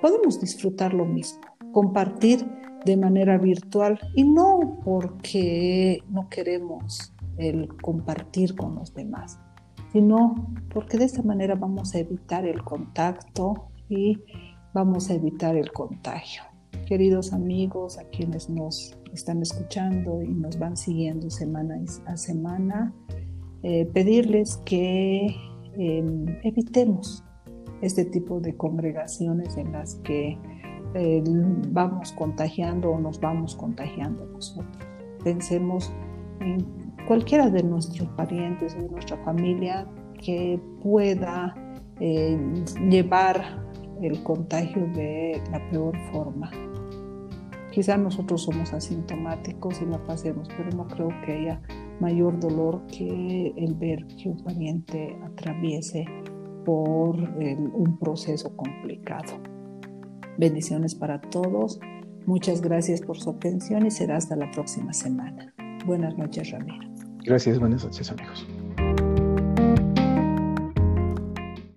podemos 0.00 0.40
disfrutar 0.40 0.94
lo 0.94 1.04
mismo, 1.04 1.40
compartir 1.72 2.46
de 2.84 2.96
manera 2.96 3.38
virtual 3.38 3.98
y 4.14 4.24
no 4.24 4.80
porque 4.84 6.02
no 6.08 6.28
queremos 6.28 7.12
el 7.36 7.68
compartir 7.76 8.54
con 8.56 8.74
los 8.74 8.94
demás, 8.94 9.38
sino 9.92 10.52
porque 10.72 10.98
de 10.98 11.04
esta 11.04 11.22
manera 11.22 11.54
vamos 11.54 11.94
a 11.94 11.98
evitar 11.98 12.46
el 12.46 12.62
contacto 12.62 13.70
y 13.88 14.18
vamos 14.72 15.10
a 15.10 15.14
evitar 15.14 15.56
el 15.56 15.72
contagio. 15.72 16.42
Queridos 16.86 17.32
amigos, 17.32 17.98
a 17.98 18.04
quienes 18.04 18.48
nos 18.48 18.96
están 19.12 19.42
escuchando 19.42 20.22
y 20.22 20.28
nos 20.28 20.58
van 20.58 20.76
siguiendo 20.76 21.30
semana 21.30 21.80
a 22.06 22.16
semana, 22.16 22.92
eh, 23.62 23.86
pedirles 23.92 24.56
que 24.64 25.36
em, 25.76 26.24
evitemos 26.42 27.24
este 27.82 28.04
tipo 28.04 28.40
de 28.40 28.56
congregaciones 28.56 29.56
en 29.56 29.72
las 29.72 29.96
que 29.96 30.38
eh, 30.94 31.22
vamos 31.68 32.12
contagiando 32.12 32.90
o 32.90 32.98
nos 32.98 33.20
vamos 33.20 33.54
contagiando 33.54 34.26
nosotros. 34.26 34.78
Pensemos 35.22 35.92
en 36.40 36.58
cualquiera 37.06 37.50
de 37.50 37.62
nuestros 37.62 38.08
parientes 38.10 38.74
o 38.74 38.82
de 38.82 38.88
nuestra 38.88 39.16
familia 39.18 39.86
que 40.22 40.60
pueda 40.82 41.54
eh, 42.00 42.38
llevar 42.88 43.62
el 44.02 44.22
contagio 44.22 44.86
de 44.94 45.42
la 45.52 45.70
peor 45.70 45.96
forma. 46.12 46.50
Quizá 47.70 47.96
nosotros 47.96 48.42
somos 48.42 48.72
asintomáticos 48.72 49.80
y 49.80 49.86
la 49.86 50.02
pasemos, 50.04 50.48
pero 50.56 50.70
no 50.76 50.86
creo 50.88 51.08
que 51.24 51.32
haya 51.32 51.62
mayor 52.00 52.38
dolor 52.40 52.86
que 52.86 53.52
el 53.56 53.74
ver 53.74 54.06
que 54.06 54.28
un 54.28 54.42
pariente 54.42 55.16
atraviese 55.24 56.04
por 56.64 57.16
un 57.16 57.98
proceso 57.98 58.54
complicado. 58.56 59.40
Bendiciones 60.38 60.94
para 60.94 61.20
todos. 61.20 61.78
Muchas 62.26 62.60
gracias 62.60 63.00
por 63.00 63.18
su 63.18 63.30
atención 63.30 63.86
y 63.86 63.90
será 63.90 64.16
hasta 64.16 64.36
la 64.36 64.50
próxima 64.50 64.92
semana. 64.92 65.52
Buenas 65.86 66.16
noches, 66.16 66.50
Ramiro. 66.50 66.88
Gracias, 67.24 67.58
buenas 67.58 67.84
noches, 67.84 68.10
amigos. 68.10 68.46